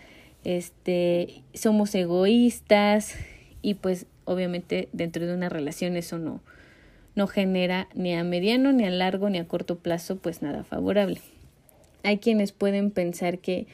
este, 0.42 1.44
somos 1.54 1.94
egoístas 1.94 3.14
y 3.62 3.74
pues 3.74 4.06
obviamente 4.24 4.88
dentro 4.92 5.24
de 5.24 5.34
una 5.34 5.48
relación 5.48 5.96
eso 5.96 6.18
no, 6.18 6.40
no 7.14 7.28
genera 7.28 7.88
ni 7.94 8.12
a 8.16 8.24
mediano, 8.24 8.72
ni 8.72 8.84
a 8.84 8.90
largo, 8.90 9.30
ni 9.30 9.38
a 9.38 9.46
corto 9.46 9.78
plazo 9.78 10.16
pues 10.16 10.42
nada 10.42 10.64
favorable. 10.64 11.20
Hay 12.02 12.18
quienes 12.18 12.50
pueden 12.50 12.90
pensar 12.90 13.38
que, 13.38 13.68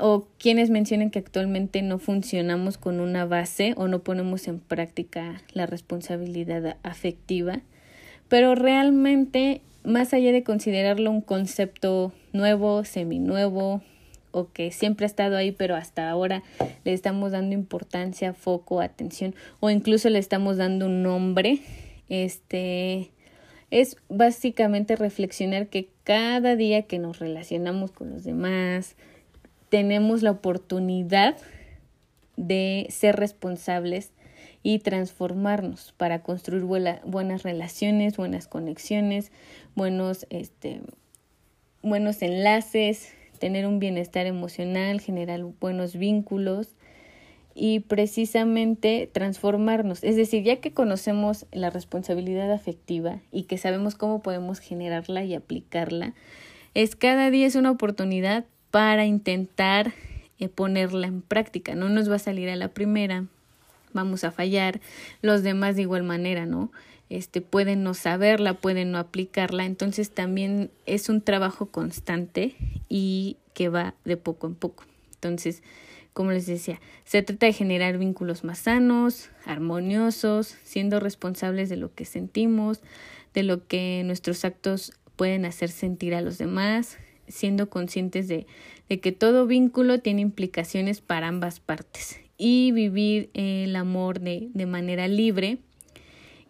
o 0.00 0.26
quienes 0.38 0.68
mencionan 0.68 1.10
que 1.10 1.20
actualmente 1.20 1.82
no 1.82 1.98
funcionamos 1.98 2.76
con 2.76 2.98
una 2.98 3.24
base 3.24 3.74
o 3.76 3.86
no 3.86 4.00
ponemos 4.00 4.48
en 4.48 4.58
práctica 4.58 5.40
la 5.52 5.66
responsabilidad 5.66 6.76
afectiva, 6.82 7.60
pero 8.28 8.54
realmente 8.54 9.60
más 9.84 10.12
allá 10.12 10.32
de 10.32 10.42
considerarlo 10.42 11.10
un 11.10 11.20
concepto 11.20 12.12
nuevo, 12.32 12.84
seminuevo, 12.84 13.80
o 14.32 14.50
que 14.52 14.70
siempre 14.70 15.04
ha 15.04 15.08
estado 15.08 15.36
ahí, 15.36 15.52
pero 15.52 15.74
hasta 15.74 16.08
ahora 16.08 16.42
le 16.84 16.92
estamos 16.92 17.32
dando 17.32 17.54
importancia, 17.54 18.32
foco, 18.32 18.80
atención, 18.80 19.34
o 19.60 19.70
incluso 19.70 20.08
le 20.08 20.18
estamos 20.18 20.56
dando 20.56 20.86
un 20.86 21.02
nombre, 21.02 21.60
este 22.08 23.10
es 23.70 23.96
básicamente 24.08 24.96
reflexionar 24.96 25.68
que 25.68 25.88
cada 26.02 26.56
día 26.56 26.82
que 26.82 26.98
nos 26.98 27.20
relacionamos 27.20 27.92
con 27.92 28.10
los 28.10 28.24
demás, 28.24 28.96
tenemos 29.70 30.22
la 30.22 30.32
oportunidad 30.32 31.36
de 32.36 32.86
ser 32.90 33.16
responsables 33.16 34.12
y 34.62 34.80
transformarnos 34.80 35.94
para 35.96 36.22
construir 36.22 36.64
buenas 36.64 37.42
relaciones, 37.42 38.16
buenas 38.16 38.46
conexiones, 38.46 39.32
buenos, 39.74 40.26
este, 40.28 40.82
buenos 41.82 42.20
enlaces, 42.20 43.12
tener 43.38 43.66
un 43.66 43.78
bienestar 43.78 44.26
emocional, 44.26 45.00
generar 45.00 45.40
buenos 45.60 45.96
vínculos 45.96 46.74
y 47.54 47.80
precisamente 47.80 49.08
transformarnos. 49.10 50.04
Es 50.04 50.16
decir, 50.16 50.42
ya 50.42 50.56
que 50.56 50.72
conocemos 50.72 51.46
la 51.52 51.70
responsabilidad 51.70 52.52
afectiva 52.52 53.20
y 53.32 53.44
que 53.44 53.56
sabemos 53.56 53.94
cómo 53.94 54.20
podemos 54.20 54.58
generarla 54.58 55.24
y 55.24 55.34
aplicarla, 55.34 56.14
es 56.74 56.96
cada 56.96 57.30
día 57.30 57.46
es 57.46 57.54
una 57.56 57.70
oportunidad 57.70 58.44
para 58.70 59.06
intentar 59.06 59.92
eh, 60.38 60.48
ponerla 60.48 61.06
en 61.06 61.22
práctica. 61.22 61.74
No 61.74 61.88
nos 61.88 62.10
va 62.10 62.16
a 62.16 62.20
salir 62.20 62.48
a 62.48 62.56
la 62.56 62.68
primera, 62.68 63.26
vamos 63.92 64.24
a 64.24 64.30
fallar, 64.30 64.80
los 65.22 65.42
demás 65.42 65.76
de 65.76 65.82
igual 65.82 66.02
manera, 66.02 66.46
¿no? 66.46 66.70
Este, 67.08 67.40
pueden 67.40 67.82
no 67.82 67.94
saberla, 67.94 68.54
pueden 68.54 68.92
no 68.92 68.98
aplicarla, 68.98 69.64
entonces 69.64 70.10
también 70.12 70.70
es 70.86 71.08
un 71.08 71.20
trabajo 71.22 71.66
constante 71.66 72.54
y 72.88 73.36
que 73.52 73.68
va 73.68 73.94
de 74.04 74.16
poco 74.16 74.46
en 74.46 74.54
poco. 74.54 74.84
Entonces, 75.14 75.62
como 76.12 76.30
les 76.30 76.46
decía, 76.46 76.80
se 77.04 77.22
trata 77.22 77.46
de 77.46 77.52
generar 77.52 77.98
vínculos 77.98 78.44
más 78.44 78.60
sanos, 78.60 79.30
armoniosos, 79.44 80.56
siendo 80.62 81.00
responsables 81.00 81.68
de 81.68 81.76
lo 81.76 81.92
que 81.94 82.04
sentimos, 82.04 82.80
de 83.34 83.42
lo 83.42 83.66
que 83.66 84.02
nuestros 84.04 84.44
actos 84.44 84.92
pueden 85.16 85.44
hacer 85.44 85.68
sentir 85.68 86.14
a 86.14 86.20
los 86.20 86.38
demás, 86.38 86.96
siendo 87.30 87.70
conscientes 87.70 88.28
de, 88.28 88.46
que 88.88 89.12
todo 89.12 89.46
vínculo 89.46 90.00
tiene 90.00 90.20
implicaciones 90.20 91.00
para 91.00 91.28
ambas 91.28 91.60
partes 91.60 92.20
y 92.36 92.72
vivir 92.72 93.30
el 93.34 93.76
amor 93.76 94.20
de, 94.20 94.48
de 94.52 94.66
manera 94.66 95.08
libre 95.08 95.58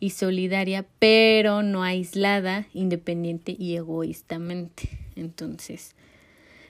y 0.00 0.10
solidaria, 0.10 0.86
pero 0.98 1.62
no 1.62 1.82
aislada, 1.82 2.66
independiente 2.72 3.54
y 3.58 3.76
egoístamente. 3.76 4.88
Entonces, 5.14 5.94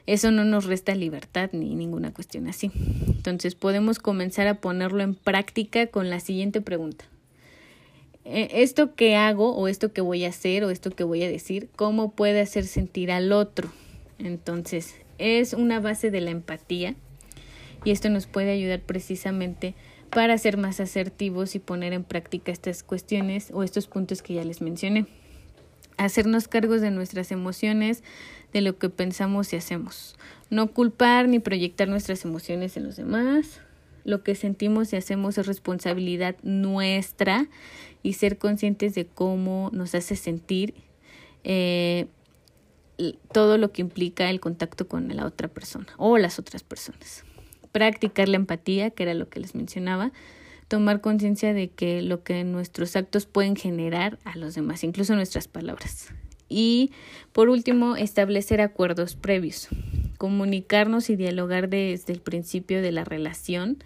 eso 0.07 0.33
no 0.33 0.45
nos 0.45 0.65
resta 0.65 0.95
libertad 0.95 1.51
ni 1.53 1.77
ninguna 1.77 2.13
cuestión 2.13 2.49
así. 2.49 2.73
Entonces, 3.07 3.55
podemos 3.55 4.01
comenzar 4.01 4.49
a 4.49 4.61
ponerlo 4.61 5.03
en 5.03 5.15
práctica 5.15 5.87
con 5.87 6.11
la 6.11 6.19
siguiente 6.19 6.61
pregunta. 6.61 7.05
E, 8.25 8.63
esto 8.63 8.95
que 8.95 9.17
hago 9.17 9.55
o 9.57 9.69
esto 9.69 9.93
que 9.93 10.01
voy 10.01 10.25
a 10.25 10.29
hacer 10.29 10.65
o 10.65 10.71
esto 10.71 10.91
que 10.91 11.05
voy 11.05 11.23
a 11.23 11.29
decir, 11.29 11.69
¿cómo 11.77 12.13
puede 12.13 12.41
hacer 12.41 12.65
sentir 12.67 13.13
al 13.13 13.33
otro? 13.33 13.71
Entonces, 14.25 14.95
es 15.19 15.53
una 15.55 15.81
base 15.81 16.11
de 16.11 16.21
la 16.21 16.31
empatía 16.31 16.95
y 17.85 17.91
esto 17.91 18.11
nos 18.11 18.27
puede 18.27 18.53
ayudar 18.53 18.81
precisamente 18.81 19.75
para 20.11 20.37
ser 20.39 20.57
más 20.57 20.81
asertivos 20.81 21.55
y 21.55 21.59
poner 21.59 21.93
en 21.93 22.05
práctica 22.05 22.53
estas 22.53 22.83
cuestiones 22.83 23.51
o 23.53 23.63
estos 23.63 23.87
puntos 23.87 24.23
que 24.23 24.35
ya 24.35 24.45
les 24.45 24.61
mencioné. 24.61 25.07
Hacernos 25.97 26.49
cargos 26.49 26.81
de 26.81 26.91
nuestras 26.91 27.31
emociones, 27.31 28.03
de 28.53 28.61
lo 28.61 28.79
que 28.79 28.89
pensamos 28.89 29.53
y 29.53 29.57
hacemos. 29.57 30.17
No 30.49 30.73
culpar 30.73 31.29
ni 31.29 31.39
proyectar 31.39 31.89
nuestras 31.89 32.25
emociones 32.25 32.77
en 32.77 32.85
los 32.85 32.97
demás. 32.97 33.61
Lo 34.05 34.23
que 34.23 34.35
sentimos 34.35 34.93
y 34.93 34.97
hacemos 34.97 35.39
es 35.39 35.47
responsabilidad 35.47 36.37
nuestra 36.43 37.47
y 38.03 38.15
ser 38.15 38.39
conscientes 38.39 38.95
de 38.95 39.07
cómo 39.07 39.71
nos 39.73 39.95
hace 39.95 40.17
sentir 40.17 40.75
eh, 41.45 42.07
todo 43.33 43.59
lo 43.59 43.73
que 43.73 43.83
implica 43.83 44.31
el 44.31 44.41
contacto 44.41 44.89
con 44.89 45.15
la 45.15 45.27
otra 45.27 45.49
persona 45.49 45.89
o 45.97 46.19
las 46.19 46.39
otras 46.39 46.63
personas 46.63 47.25
practicar 47.73 48.29
la 48.29 48.37
empatía, 48.37 48.91
que 48.91 49.05
era 49.05 49.15
lo 49.15 49.29
que 49.29 49.41
les 49.41 49.55
mencionaba, 49.55 50.13
tomar 50.69 51.01
conciencia 51.01 51.53
de 51.53 51.69
que 51.69 52.03
lo 52.03 52.23
que 52.23 52.45
nuestros 52.45 52.97
actos 52.97 53.27
pueden 53.27 53.57
generar 53.57 54.19
a 54.25 54.37
los 54.37 54.55
demás, 54.55 54.85
incluso 54.85 55.15
nuestras 55.15 55.49
palabras. 55.49 56.09
Y 56.49 56.93
por 57.33 57.49
último, 57.49 57.97
establecer 57.97 58.61
acuerdos 58.61 59.15
previos, 59.15 59.69
comunicarnos 60.19 61.11
y 61.11 61.17
dialogar 61.17 61.69
desde 61.69 62.13
el 62.13 62.21
principio 62.21 62.83
de 62.83 62.93
la 62.93 63.05
relación, 63.05 63.83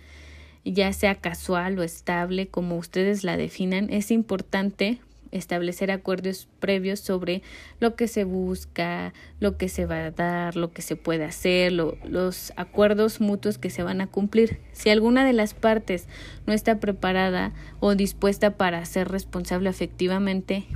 ya 0.64 0.92
sea 0.94 1.16
casual 1.16 1.79
o 1.79 1.83
estable, 1.83 2.48
como 2.48 2.79
ustedes 2.79 3.22
la 3.22 3.37
definan, 3.37 3.90
es 3.90 4.11
importante 4.11 4.98
establecer 5.35 5.90
acuerdos 5.90 6.49
previos 6.61 7.01
sobre 7.01 7.42
lo 7.81 7.97
que 7.97 8.09
se 8.09 8.25
busca, 8.25 9.12
lo 9.40 9.59
que 9.59 9.68
se 9.68 9.85
va 9.85 10.07
a 10.07 10.11
dar, 10.11 10.57
lo 10.57 10.73
que 10.73 10.81
se 10.81 10.97
puede 10.97 11.25
hacer, 11.25 11.73
los 11.73 12.53
acuerdos 12.57 13.20
mutuos 13.20 13.59
que 13.59 13.68
se 13.68 13.83
van 13.83 14.01
a 14.01 14.07
cumplir. 14.07 14.61
Si 14.73 14.90
alguna 14.90 15.27
de 15.27 15.33
las 15.33 15.53
partes 15.53 16.09
no 16.47 16.53
está 16.53 16.81
preparada 16.81 17.53
o 17.81 17.94
dispuesta 17.94 18.57
para 18.57 18.85
ser 18.85 19.09
responsable 19.09 19.68
efectivamente, 19.68 20.66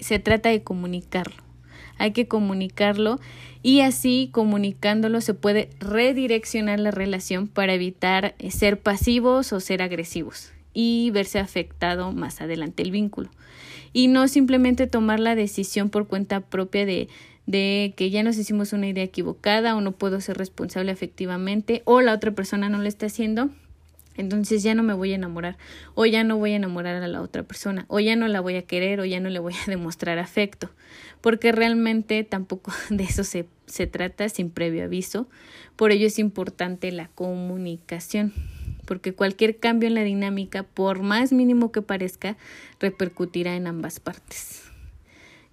se 0.00 0.18
trata 0.18 0.48
de 0.48 0.62
comunicarlo. 0.62 1.42
Hay 1.96 2.10
que 2.10 2.26
comunicarlo 2.26 3.20
y 3.62 3.80
así 3.80 4.28
comunicándolo 4.32 5.20
se 5.20 5.34
puede 5.34 5.70
redireccionar 5.78 6.80
la 6.80 6.90
relación 6.90 7.46
para 7.46 7.74
evitar 7.74 8.34
ser 8.50 8.80
pasivos 8.80 9.52
o 9.52 9.60
ser 9.60 9.80
agresivos 9.80 10.52
y 10.72 11.10
verse 11.12 11.38
afectado 11.38 12.12
más 12.12 12.40
adelante 12.40 12.82
el 12.82 12.90
vínculo 12.90 13.30
y 13.94 14.08
no 14.08 14.28
simplemente 14.28 14.86
tomar 14.86 15.20
la 15.20 15.34
decisión 15.34 15.88
por 15.88 16.06
cuenta 16.06 16.40
propia 16.40 16.84
de, 16.84 17.08
de 17.46 17.94
que 17.96 18.10
ya 18.10 18.22
nos 18.22 18.36
hicimos 18.36 18.74
una 18.74 18.88
idea 18.88 19.04
equivocada 19.04 19.74
o 19.74 19.80
no 19.80 19.92
puedo 19.92 20.20
ser 20.20 20.36
responsable 20.36 20.92
efectivamente 20.92 21.80
o 21.86 22.02
la 22.02 22.12
otra 22.12 22.32
persona 22.32 22.68
no 22.68 22.78
lo 22.78 22.88
está 22.88 23.06
haciendo. 23.06 23.48
Entonces 24.16 24.62
ya 24.62 24.74
no 24.74 24.82
me 24.82 24.94
voy 24.94 25.12
a 25.12 25.16
enamorar 25.16 25.56
o 25.94 26.06
ya 26.06 26.22
no 26.22 26.36
voy 26.36 26.52
a 26.52 26.56
enamorar 26.56 27.02
a 27.02 27.08
la 27.08 27.20
otra 27.20 27.42
persona 27.42 27.84
o 27.88 27.98
ya 27.98 28.14
no 28.14 28.28
la 28.28 28.40
voy 28.40 28.56
a 28.56 28.62
querer 28.62 29.00
o 29.00 29.04
ya 29.04 29.18
no 29.18 29.28
le 29.28 29.38
voy 29.38 29.54
a 29.54 29.70
demostrar 29.70 30.18
afecto 30.18 30.70
porque 31.20 31.52
realmente 31.52 32.22
tampoco 32.22 32.72
de 32.90 33.04
eso 33.04 33.24
se, 33.24 33.46
se 33.66 33.86
trata 33.86 34.28
sin 34.28 34.50
previo 34.50 34.84
aviso. 34.84 35.28
Por 35.76 35.92
ello 35.92 36.06
es 36.06 36.18
importante 36.18 36.92
la 36.92 37.08
comunicación 37.08 38.32
porque 38.84 39.14
cualquier 39.14 39.58
cambio 39.58 39.88
en 39.88 39.94
la 39.94 40.04
dinámica, 40.04 40.62
por 40.62 41.02
más 41.02 41.32
mínimo 41.32 41.72
que 41.72 41.82
parezca, 41.82 42.36
repercutirá 42.80 43.56
en 43.56 43.66
ambas 43.66 44.00
partes. 44.00 44.62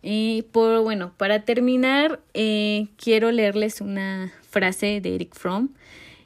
Y 0.02 0.44
por 0.52 0.82
bueno, 0.82 1.14
para 1.18 1.46
terminar, 1.46 2.22
eh, 2.34 2.88
quiero 2.98 3.32
leerles 3.32 3.82
una 3.82 4.34
frase 4.50 5.00
de 5.02 5.16
Eric 5.16 5.36
Fromm 5.36 5.70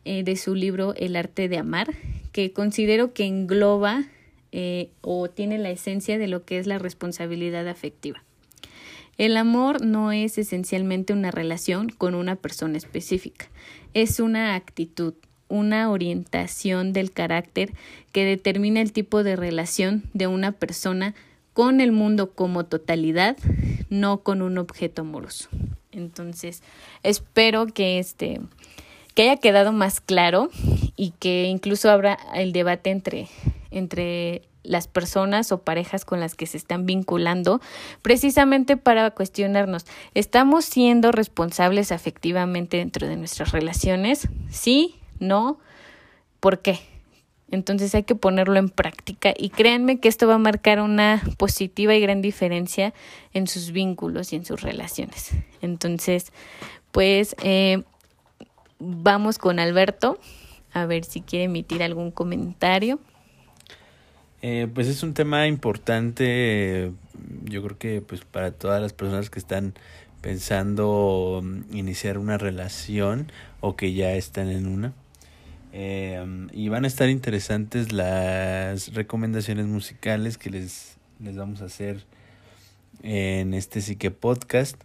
eh, 0.05 0.23
de 0.23 0.35
su 0.35 0.55
libro 0.55 0.93
El 0.95 1.15
arte 1.15 1.49
de 1.49 1.57
amar, 1.57 1.93
que 2.31 2.53
considero 2.53 3.13
que 3.13 3.25
engloba 3.25 4.05
eh, 4.51 4.89
o 5.01 5.29
tiene 5.29 5.57
la 5.57 5.71
esencia 5.71 6.17
de 6.17 6.27
lo 6.27 6.45
que 6.45 6.57
es 6.57 6.67
la 6.67 6.79
responsabilidad 6.79 7.67
afectiva. 7.67 8.23
El 9.17 9.37
amor 9.37 9.83
no 9.83 10.11
es 10.11 10.37
esencialmente 10.37 11.13
una 11.13 11.31
relación 11.31 11.89
con 11.89 12.15
una 12.15 12.35
persona 12.35 12.77
específica, 12.77 13.47
es 13.93 14.19
una 14.19 14.55
actitud, 14.55 15.13
una 15.47 15.89
orientación 15.89 16.93
del 16.93 17.11
carácter 17.11 17.73
que 18.11 18.25
determina 18.25 18.81
el 18.81 18.91
tipo 18.91 19.23
de 19.23 19.35
relación 19.35 20.03
de 20.13 20.27
una 20.27 20.51
persona 20.51 21.13
con 21.53 21.79
el 21.81 21.91
mundo 21.91 22.31
como 22.31 22.65
totalidad, 22.65 23.37
no 23.89 24.21
con 24.21 24.41
un 24.41 24.57
objeto 24.57 25.03
amoroso. 25.03 25.49
Entonces, 25.91 26.63
espero 27.03 27.67
que 27.67 27.99
este 27.99 28.41
que 29.13 29.23
haya 29.23 29.37
quedado 29.37 29.71
más 29.71 30.01
claro 30.01 30.49
y 30.97 31.11
que 31.11 31.45
incluso 31.45 31.89
abra 31.89 32.17
el 32.33 32.51
debate 32.51 32.89
entre 32.89 33.29
entre 33.71 34.41
las 34.65 34.87
personas 34.87 35.51
o 35.51 35.61
parejas 35.61 36.05
con 36.05 36.19
las 36.19 36.35
que 36.35 36.47
se 36.47 36.57
están 36.57 36.85
vinculando, 36.85 37.61
precisamente 38.01 38.77
para 38.77 39.11
cuestionarnos, 39.11 39.85
¿estamos 40.13 40.65
siendo 40.65 41.11
responsables 41.11 41.91
afectivamente 41.91 42.77
dentro 42.77 43.07
de 43.07 43.15
nuestras 43.15 43.51
relaciones? 43.51 44.27
Sí, 44.49 44.95
¿no? 45.19 45.59
¿Por 46.39 46.59
qué? 46.61 46.79
Entonces 47.51 47.93
hay 47.93 48.03
que 48.03 48.15
ponerlo 48.15 48.57
en 48.57 48.69
práctica 48.69 49.33
y 49.37 49.49
créanme 49.49 49.99
que 49.99 50.07
esto 50.07 50.27
va 50.27 50.35
a 50.35 50.39
marcar 50.39 50.81
una 50.81 51.21
positiva 51.37 51.93
y 51.93 52.01
gran 52.01 52.21
diferencia 52.21 52.93
en 53.33 53.47
sus 53.47 53.71
vínculos 53.71 54.33
y 54.33 54.37
en 54.37 54.45
sus 54.45 54.61
relaciones. 54.61 55.31
Entonces, 55.61 56.31
pues 56.91 57.35
eh, 57.43 57.83
vamos 58.79 59.37
con 59.37 59.59
Alberto 59.59 60.19
a 60.73 60.85
ver 60.85 61.05
si 61.05 61.21
quiere 61.21 61.45
emitir 61.45 61.83
algún 61.83 62.11
comentario. 62.11 62.99
Eh, 64.41 64.67
pues 64.73 64.87
es 64.87 65.01
un 65.01 65.13
tema 65.13 65.47
importante, 65.47 66.91
yo 67.45 67.63
creo 67.63 67.77
que 67.77 68.01
pues 68.01 68.21
para 68.25 68.51
todas 68.51 68.81
las 68.81 68.93
personas 68.93 69.29
que 69.29 69.39
están 69.39 69.73
pensando 70.21 71.43
iniciar 71.71 72.17
una 72.17 72.37
relación 72.37 73.31
o 73.61 73.75
que 73.75 73.93
ya 73.93 74.13
están 74.13 74.49
en 74.49 74.67
una. 74.67 74.93
Eh, 75.77 76.47
y 76.53 76.69
van 76.69 76.85
a 76.85 76.87
estar 76.87 77.09
interesantes 77.09 77.91
las 77.91 78.93
recomendaciones 78.93 79.65
musicales 79.65 80.37
que 80.37 80.49
les, 80.49 80.95
les 81.19 81.35
vamos 81.35 81.61
a 81.61 81.65
hacer 81.65 82.05
en 83.03 83.53
este 83.53 83.81
Psique 83.81 84.09
Podcast. 84.09 84.81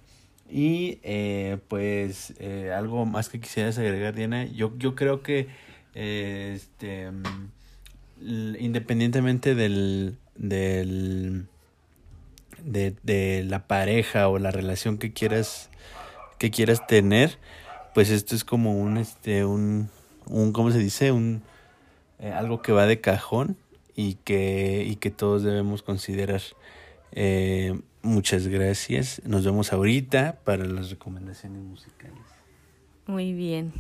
Y 0.50 0.98
eh, 1.04 1.58
pues 1.68 2.34
eh, 2.40 2.72
algo 2.76 3.06
más 3.06 3.28
que 3.28 3.38
quisieras 3.38 3.78
agregar, 3.78 4.16
Diana. 4.16 4.46
Yo, 4.46 4.76
yo 4.78 4.96
creo 4.96 5.22
que 5.22 5.46
este 5.94 7.08
independientemente 8.20 9.54
del, 9.54 10.18
del 10.34 11.46
de, 12.64 12.96
de 13.04 13.44
la 13.44 13.68
pareja 13.68 14.28
o 14.28 14.40
la 14.40 14.50
relación 14.50 14.98
que 14.98 15.12
quieras 15.12 15.70
que 16.38 16.50
quieras 16.50 16.84
tener, 16.88 17.38
pues 17.94 18.10
esto 18.10 18.34
es 18.34 18.42
como 18.42 18.74
un 18.74 18.96
este 18.96 19.44
un 19.44 19.88
un 20.30 20.52
¿cómo 20.52 20.70
se 20.70 20.78
dice? 20.78 21.12
un 21.12 21.42
eh, 22.18 22.32
algo 22.32 22.62
que 22.62 22.72
va 22.72 22.86
de 22.86 23.00
cajón 23.00 23.56
y 23.94 24.14
que 24.14 24.84
y 24.86 24.96
que 24.96 25.10
todos 25.10 25.42
debemos 25.42 25.82
considerar. 25.82 26.42
Eh, 27.12 27.78
muchas 28.02 28.46
gracias. 28.46 29.22
Nos 29.24 29.44
vemos 29.44 29.72
ahorita 29.72 30.38
para 30.44 30.64
las 30.64 30.90
recomendaciones 30.90 31.62
musicales. 31.62 32.18
Muy 33.06 33.32
bien. 33.32 33.72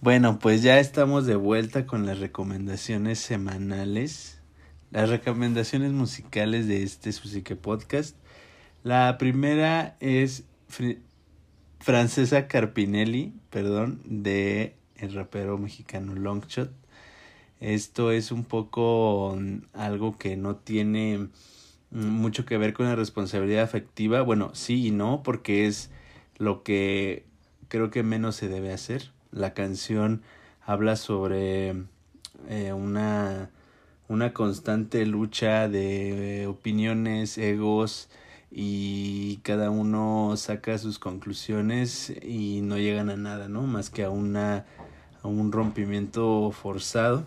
Bueno, 0.00 0.40
pues 0.40 0.62
ya 0.62 0.80
estamos 0.80 1.26
de 1.26 1.36
vuelta 1.36 1.86
con 1.86 2.06
las 2.06 2.18
recomendaciones 2.18 3.20
semanales, 3.20 4.40
las 4.90 5.08
recomendaciones 5.08 5.92
musicales 5.92 6.66
de 6.66 6.82
este 6.82 7.12
Susique 7.12 7.54
Podcast. 7.54 8.16
La 8.82 9.16
primera 9.16 9.96
es 10.00 10.42
Francesa 11.78 12.48
Carpinelli, 12.48 13.32
perdón, 13.48 14.00
de 14.04 14.74
el 15.02 15.14
rapero 15.14 15.58
mexicano 15.58 16.14
Longshot. 16.14 16.72
Esto 17.60 18.10
es 18.10 18.32
un 18.32 18.44
poco 18.44 19.36
mm, 19.38 19.58
algo 19.74 20.18
que 20.18 20.36
no 20.36 20.56
tiene 20.56 21.28
mm, 21.90 21.98
mucho 22.06 22.44
que 22.44 22.58
ver 22.58 22.72
con 22.72 22.86
la 22.86 22.96
responsabilidad 22.96 23.62
afectiva. 23.62 24.22
Bueno, 24.22 24.50
sí 24.54 24.88
y 24.88 24.90
no, 24.90 25.22
porque 25.22 25.66
es 25.66 25.90
lo 26.38 26.62
que 26.62 27.24
creo 27.68 27.90
que 27.90 28.02
menos 28.02 28.36
se 28.36 28.48
debe 28.48 28.72
hacer 28.72 29.12
la 29.32 29.54
canción 29.54 30.22
habla 30.64 30.96
sobre 30.96 31.74
eh, 32.48 32.72
una, 32.72 33.50
una 34.08 34.32
constante 34.32 35.04
lucha 35.06 35.68
de 35.68 36.46
opiniones, 36.46 37.38
egos 37.38 38.08
y 38.50 39.38
cada 39.38 39.70
uno 39.70 40.34
saca 40.36 40.76
sus 40.78 40.98
conclusiones 40.98 42.12
y 42.22 42.60
no 42.62 42.76
llegan 42.76 43.10
a 43.10 43.16
nada, 43.16 43.48
¿no? 43.48 43.62
Más 43.62 43.90
que 43.90 44.04
a 44.04 44.10
una 44.10 44.66
un 45.28 45.52
rompimiento 45.52 46.50
forzado. 46.50 47.24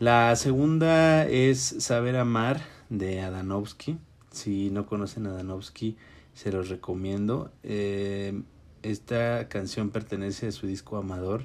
La 0.00 0.34
segunda 0.36 1.26
es 1.28 1.76
Saber 1.78 2.16
Amar 2.16 2.60
de 2.88 3.20
Adanovsky. 3.20 3.98
Si 4.30 4.70
no 4.70 4.86
conocen 4.86 5.26
Adanovsky, 5.26 5.96
se 6.34 6.52
los 6.52 6.68
recomiendo. 6.68 7.52
Eh, 7.62 8.42
esta 8.82 9.48
canción 9.48 9.90
pertenece 9.90 10.48
a 10.48 10.52
su 10.52 10.66
disco 10.66 10.96
Amador, 10.96 11.44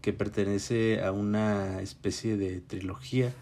que 0.00 0.12
pertenece 0.12 1.02
a 1.02 1.12
una 1.12 1.82
especie 1.82 2.36
de 2.36 2.60
trilogía. 2.60 3.32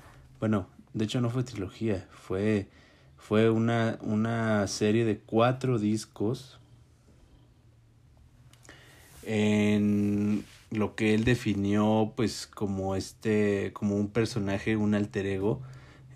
Bueno, 0.40 0.66
de 0.92 1.04
hecho 1.04 1.20
no 1.20 1.30
fue 1.30 1.44
trilogía, 1.44 2.08
fue, 2.10 2.68
fue 3.16 3.50
una, 3.50 3.98
una 4.00 4.66
serie 4.66 5.04
de 5.04 5.18
cuatro 5.18 5.78
discos 5.78 6.58
en 9.22 10.44
lo 10.70 10.94
que 10.94 11.14
él 11.14 11.24
definió 11.24 12.12
pues 12.16 12.46
como 12.46 12.94
este 12.94 13.72
como 13.72 13.96
un 13.96 14.08
personaje 14.08 14.76
un 14.76 14.94
alter 14.94 15.26
ego 15.26 15.62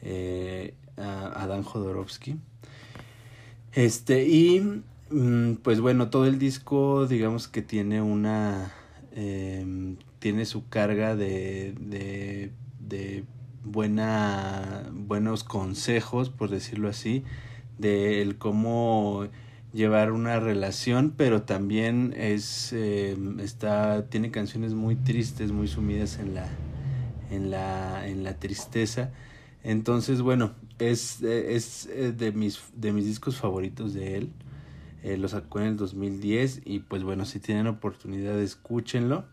eh, 0.03 0.75
Adán 0.97 1.63
Jodorowsky. 1.63 2.37
Este 3.73 4.27
y 4.27 4.83
Mm, 5.13 5.57
pues 5.57 5.81
bueno, 5.81 6.09
todo 6.09 6.27
el 6.27 6.39
disco 6.39 7.07
digamos 7.07 7.49
que 7.49 7.63
tiene 7.63 8.01
una... 8.03 8.73
Em, 9.15 9.97
tiene 10.19 10.47
su 10.47 10.69
carga 10.69 11.17
de, 11.17 11.75
de, 11.79 12.53
de 12.81 13.25
buena, 13.65 14.89
buenos 14.93 15.45
consejos, 15.45 16.31
por 16.31 16.49
decirlo 16.51 16.89
así, 16.89 17.25
de 17.79 18.23
el 18.23 18.39
cómo 18.39 19.27
llevar 19.73 20.13
una 20.13 20.39
relación, 20.41 21.15
pero 21.17 21.43
también 21.43 22.15
es 22.17 22.73
em, 22.73 23.41
está 23.41 24.07
tiene 24.09 24.31
canciones 24.31 24.75
muy 24.75 24.97
tristes, 24.97 25.53
muy 25.53 25.69
sumidas 25.69 26.19
en 26.19 26.35
la 26.35 26.49
en 27.31 27.51
la 27.51 28.07
en 28.07 28.25
la 28.25 28.35
tristeza. 28.39 29.11
Entonces, 29.65 30.21
bueno, 30.21 30.53
es 30.79 31.23
es 31.23 31.87
eh, 31.87 32.13
de 32.13 32.33
mis 32.33 32.61
de 32.75 32.93
mis 32.93 33.07
discos 33.07 33.37
favoritos 33.37 33.95
de 33.95 34.17
él. 34.19 34.33
Eh, 35.03 35.17
lo 35.17 35.27
sacó 35.29 35.59
en 35.61 35.67
el 35.67 35.77
2010 35.77 36.63
y 36.65 36.79
pues 36.81 37.03
bueno, 37.03 37.25
si 37.25 37.41
tienen 37.41 37.67
oportunidad 37.67 38.39
escúchenlo. 38.41 39.25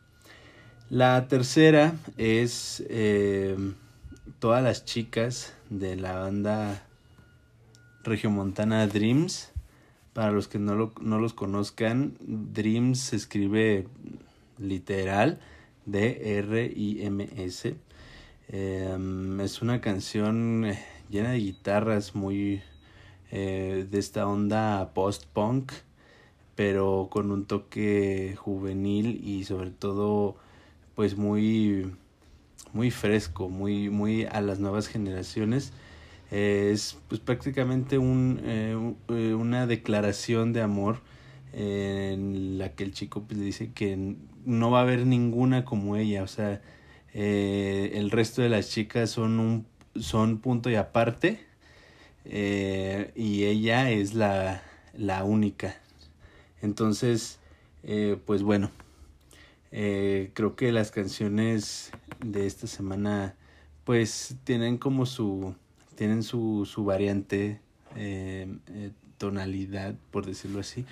La 0.89 1.27
tercera 1.27 1.93
es 2.17 2.83
eh, 2.89 3.55
todas 4.39 4.63
las 4.63 4.85
chicas 4.85 5.53
de 5.69 5.95
la 5.95 6.17
banda 6.17 6.83
Regiomontana 8.03 8.87
Dreams. 8.87 9.51
Para 10.13 10.31
los 10.31 10.47
que 10.47 10.59
no, 10.59 10.75
lo, 10.75 10.93
no 11.01 11.19
los 11.19 11.33
conozcan, 11.33 12.15
Dreams 12.19 12.99
se 12.99 13.15
escribe 13.15 13.87
literal 14.57 15.39
D-R-I-M-S. 15.85 17.75
Em, 18.49 19.39
es 19.41 19.61
una 19.61 19.81
canción 19.81 20.65
eh, 20.65 20.79
llena 21.09 21.31
de 21.31 21.39
guitarras 21.39 22.15
muy, 22.15 22.61
eh, 23.31 23.87
de 23.89 23.99
esta 23.99 24.27
onda 24.27 24.91
post-punk, 24.93 25.71
pero 26.55 27.09
con 27.11 27.31
un 27.31 27.45
toque 27.45 28.35
juvenil 28.37 29.21
y 29.23 29.43
sobre 29.45 29.69
todo 29.71 30.35
pues 30.95 31.15
muy 31.15 31.91
muy 32.73 32.91
fresco, 32.91 33.49
muy 33.49 33.89
muy 33.89 34.25
a 34.25 34.41
las 34.41 34.59
nuevas 34.59 34.87
generaciones. 34.87 35.73
Es 36.31 36.97
pues 37.07 37.21
prácticamente 37.21 37.97
un, 37.97 38.41
eh, 38.43 38.95
eh, 39.09 39.33
una 39.33 39.67
declaración 39.67 40.53
de 40.53 40.61
amor 40.61 41.01
en 41.51 42.59
la 42.59 42.73
que 42.73 42.83
el 42.83 42.93
chico 42.93 43.23
pues, 43.23 43.39
dice 43.39 43.71
que 43.73 44.15
no 44.45 44.71
va 44.71 44.79
a 44.79 44.81
haber 44.83 45.05
ninguna 45.05 45.65
como 45.65 45.95
ella, 45.95 46.23
o 46.23 46.27
sea, 46.27 46.61
el 47.13 48.11
resto 48.11 48.41
de 48.43 48.49
las 48.49 48.69
chicas 48.69 49.09
son 49.09 49.39
un 49.39 49.65
son 49.95 50.37
punto 50.39 50.69
y 50.69 50.75
aparte 50.75 51.49
eh, 52.25 53.11
y 53.15 53.45
ella 53.45 53.89
es 53.89 54.13
la, 54.13 54.61
la 54.93 55.23
única. 55.23 55.75
Entonces, 56.61 57.39
eh, 57.83 58.17
pues 58.25 58.43
bueno, 58.43 58.71
eh, 59.71 60.31
creo 60.33 60.55
que 60.55 60.71
las 60.71 60.91
canciones 60.91 61.91
de 62.23 62.45
esta 62.45 62.67
semana 62.67 63.35
pues 63.83 64.35
tienen 64.43 64.77
como 64.77 65.05
su, 65.05 65.55
tienen 65.99 66.23
su, 66.23 66.65
su 66.65 66.85
variante 66.85 67.59
tonalidad, 69.17 69.95
por 70.11 70.25
decirlo 70.25 70.61
así. 70.61 70.85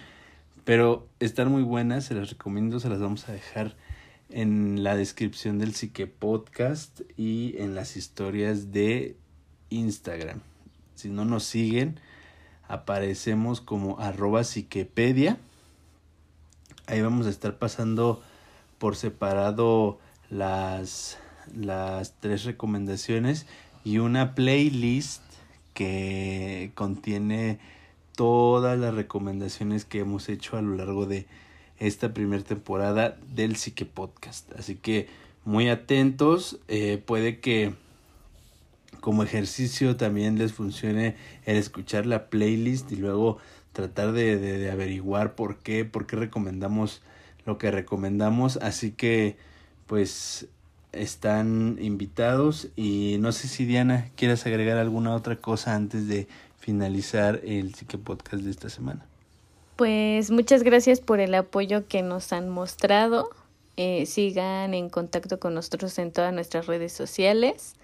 Pero 0.66 1.08
están 1.22 1.50
muy 1.50 1.64
buenas, 1.64 2.04
se 2.04 2.14
las 2.14 2.30
recomiendo, 2.30 2.82
se 2.82 2.90
las 2.90 3.00
vamos 3.00 3.30
a 3.30 3.32
dejar 3.32 3.78
en 4.30 4.84
la 4.84 4.98
descripción 4.98 5.60
del 5.60 5.74
Psique 5.74 6.08
Podcast 6.08 7.00
y 7.16 7.56
en 7.58 7.74
las 7.74 7.96
historias 7.96 8.74
de 8.74 9.16
Instagram. 9.70 10.42
Si 10.96 11.08
no 11.08 11.24
nos 11.24 11.46
siguen, 11.46 12.02
aparecemos 12.68 13.62
como 13.62 14.00
arroba 14.00 14.44
psiquepedia. 14.44 15.38
Ahí 16.86 17.02
vamos 17.02 17.28
a 17.28 17.30
estar 17.30 17.58
pasando 17.58 18.22
por 18.78 18.98
separado 18.98 20.00
las, 20.30 21.18
las 21.56 22.20
tres 22.20 22.44
recomendaciones 22.44 23.46
y 23.88 24.00
una 24.00 24.36
playlist 24.36 25.22
que 25.74 26.72
contiene 26.76 27.58
todas 28.18 28.78
las 28.78 28.94
recomendaciones 28.94 29.86
que 29.86 30.00
hemos 30.00 30.28
hecho 30.28 30.58
a 30.58 30.62
lo 30.62 30.76
largo 30.76 31.06
de 31.06 31.26
esta 31.80 32.14
primera 32.14 32.44
temporada 32.44 33.18
del 33.34 33.56
Psique 33.56 33.86
Podcast. 33.86 34.52
Así 34.60 34.76
que 34.76 35.08
muy 35.46 35.70
atentos. 35.70 36.60
Eh, 36.68 37.02
puede 37.06 37.40
que 37.40 37.76
como 39.00 39.24
ejercicio 39.24 39.96
también 39.96 40.38
les 40.38 40.52
funcione 40.52 41.16
el 41.46 41.56
escuchar 41.56 42.06
la 42.06 42.30
playlist 42.30 42.92
y 42.92 42.98
luego 42.98 43.38
tratar 43.72 44.12
de, 44.12 44.38
de, 44.38 44.70
averiguar 44.70 45.34
por 45.34 45.60
qué, 45.60 45.86
por 45.86 46.08
qué 46.08 46.18
recomendamos 46.18 47.02
lo 47.46 47.58
que 47.58 47.72
recomendamos. 47.72 48.58
Así 48.58 48.92
que 48.92 49.38
pues 49.86 50.50
están 50.98 51.78
invitados 51.80 52.68
y 52.76 53.18
no 53.20 53.32
sé 53.32 53.48
si 53.48 53.66
Diana 53.66 54.10
quieres 54.16 54.46
agregar 54.46 54.78
alguna 54.78 55.16
otra 55.16 55.36
cosa 55.36 55.76
antes 55.76 56.08
de 56.08 56.28
finalizar 56.60 57.42
el 57.46 57.74
Psique 57.76 57.98
Podcast 57.98 58.44
de 58.44 58.52
esta 58.52 58.70
semana. 58.70 59.06
Pues 59.78 60.32
muchas 60.32 60.64
gracias 60.64 61.00
por 61.00 61.20
el 61.20 61.36
apoyo 61.36 61.88
que 61.88 62.02
nos 62.02 62.34
han 62.34 62.50
mostrado. 62.50 63.30
Eh, 63.78 64.08
sigan 64.08 64.74
en 64.74 64.90
contacto 64.90 65.40
con 65.40 65.54
nosotros 65.54 66.00
en 66.00 66.12
todas 66.12 66.34
nuestras 66.34 66.66
redes 66.66 66.92
sociales 66.92 67.76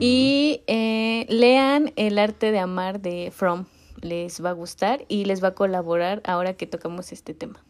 y 0.00 0.62
eh, 0.66 1.26
lean 1.28 1.92
El 1.96 2.18
arte 2.18 2.50
de 2.50 2.58
amar 2.58 3.00
de 3.00 3.30
From. 3.30 3.66
Les 4.00 4.42
va 4.42 4.50
a 4.50 4.52
gustar 4.54 5.04
y 5.08 5.26
les 5.26 5.42
va 5.42 5.48
a 5.48 5.54
colaborar 5.54 6.22
ahora 6.24 6.54
que 6.54 6.66
tocamos 6.66 7.12
este 7.12 7.34
tema. 7.34 7.62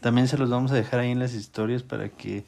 También 0.00 0.26
se 0.26 0.36
los 0.36 0.50
vamos 0.50 0.72
a 0.72 0.74
dejar 0.74 1.00
ahí 1.00 1.10
en 1.10 1.20
las 1.20 1.34
historias 1.34 1.84
para 1.84 2.08
que, 2.08 2.44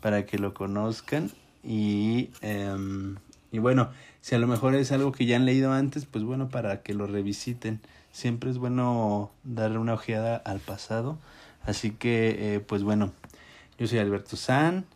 para 0.00 0.26
que 0.26 0.38
lo 0.38 0.54
conozcan. 0.54 1.30
Y, 1.62 2.30
em, 2.40 3.16
y 3.52 3.58
bueno, 3.58 3.90
si 4.20 4.34
a 4.34 4.38
lo 4.38 4.46
mejor 4.46 4.74
es 4.74 4.92
algo 4.92 5.12
que 5.12 5.26
ya 5.26 5.36
han 5.36 5.46
leído 5.46 5.72
antes, 5.72 6.06
pues 6.06 6.24
bueno, 6.24 6.48
para 6.48 6.82
que 6.82 6.94
lo 6.94 7.06
revisiten. 7.06 7.80
Siempre 8.12 8.50
es 8.50 8.58
bueno 8.58 9.30
darle 9.44 9.78
una 9.78 9.94
ojeada 9.94 10.36
al 10.36 10.60
pasado. 10.60 11.18
Así 11.64 11.90
que, 11.90 12.54
eh, 12.54 12.60
pues 12.60 12.82
bueno, 12.82 13.12
yo 13.78 13.86
soy 13.86 13.98
Alberto 13.98 14.36
San, 14.36 14.86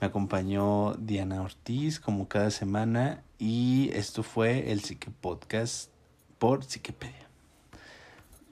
me 0.00 0.06
acompañó 0.06 0.94
Diana 0.94 1.42
Ortiz 1.42 2.00
como 2.00 2.28
cada 2.28 2.50
semana 2.50 3.22
y 3.38 3.90
esto 3.92 4.22
fue 4.22 4.72
el 4.72 4.80
Psique 4.80 5.10
Podcast 5.10 5.90
por 6.38 6.64
Psiquepedia. 6.64 7.28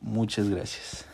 Muchas 0.01 0.49
gracias. 0.49 1.07